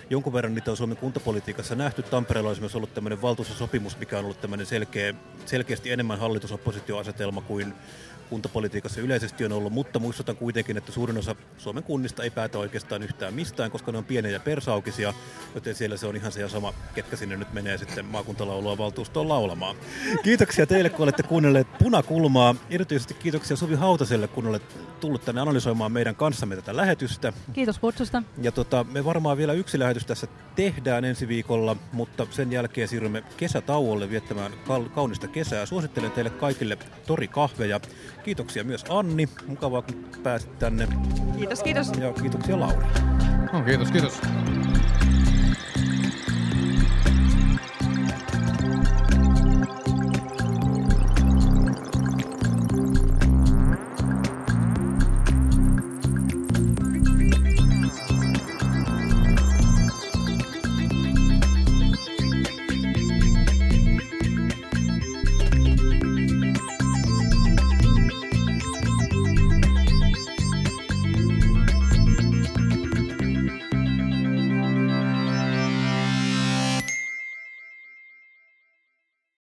Jonkun 0.09 0.33
verran 0.33 0.55
niitä 0.55 0.71
on 0.71 0.77
Suomen 0.77 0.97
kuntapolitiikassa 0.97 1.75
nähty. 1.75 2.03
Tampereella 2.03 2.49
on 2.49 2.55
myös 2.59 2.75
ollut 2.75 2.93
tämmöinen 2.93 3.21
valtuustosopimus, 3.21 3.97
mikä 3.97 4.19
on 4.19 4.25
ollut 4.25 4.41
tämmöinen 4.41 4.65
selkeä, 4.65 5.13
selkeästi 5.45 5.91
enemmän 5.91 6.19
hallitusoppositioasetelma 6.19 7.41
kuin 7.41 7.73
kuntapolitiikassa 8.29 9.01
yleisesti 9.01 9.45
on 9.45 9.51
ollut, 9.51 9.73
mutta 9.73 9.99
muistutan 9.99 10.35
kuitenkin, 10.35 10.77
että 10.77 10.91
suurin 10.91 11.17
osa 11.17 11.35
Suomen 11.57 11.83
kunnista 11.83 12.23
ei 12.23 12.29
päätä 12.29 12.57
oikeastaan 12.57 13.03
yhtään 13.03 13.33
mistään, 13.33 13.71
koska 13.71 13.91
ne 13.91 13.97
on 13.97 14.05
pieniä 14.05 14.31
ja 14.31 14.39
persaukisia, 14.39 15.13
joten 15.55 15.75
siellä 15.75 15.97
se 15.97 16.07
on 16.07 16.15
ihan 16.15 16.31
se 16.31 16.41
ja 16.41 16.49
sama, 16.49 16.73
ketkä 16.95 17.15
sinne 17.15 17.37
nyt 17.37 17.53
menee 17.53 17.77
sitten 17.77 18.05
maakuntalaulua 18.05 18.77
valtuustoon 18.77 19.29
laulamaan. 19.29 19.75
Kiitoksia 20.23 20.67
teille, 20.67 20.89
kun 20.89 21.03
olette 21.03 21.23
kuunnelleet 21.23 21.67
Punakulmaa. 21.79 22.55
Erityisesti 22.69 23.13
kiitoksia 23.13 23.57
Suvi 23.57 23.75
Hautaselle, 23.75 24.27
kun 24.27 24.47
olet 24.47 24.63
tullut 24.99 25.25
tänne 25.25 25.41
analysoimaan 25.41 25.91
meidän 25.91 26.15
kanssamme 26.15 26.55
tätä 26.55 26.75
lähetystä. 26.75 27.33
Kiitos 27.53 27.79
kutsusta. 27.79 28.23
Ja 28.41 28.51
tota, 28.51 28.85
me 28.91 29.05
varmaan 29.05 29.37
vielä 29.37 29.53
yksi 29.53 29.79
lähetys 29.79 30.05
tässä 30.05 30.27
tehdään 30.55 31.05
ensi 31.05 31.27
viikolla, 31.27 31.75
mutta 31.91 32.27
sen 32.31 32.51
jälkeen 32.51 32.87
siirrymme 32.87 33.23
kesätauolle 33.37 34.09
viettämään 34.09 34.51
kaunista 34.95 35.27
kesää. 35.27 35.65
Suosittelen 35.65 36.11
teille 36.11 36.29
kaikille 36.29 36.77
torikahveja. 37.07 37.79
Kiitoksia 38.23 38.63
myös 38.63 38.85
Anni. 38.89 39.29
Mukavaa, 39.47 39.81
kun 39.81 40.05
pääsit 40.23 40.59
tänne. 40.59 40.87
Kiitos, 41.37 41.63
kiitos. 41.63 41.91
Ja 41.99 42.13
kiitoksia 42.13 42.59
Lauri. 42.59 42.85
No, 43.53 43.61
kiitos, 43.61 43.91
kiitos. 43.91 44.21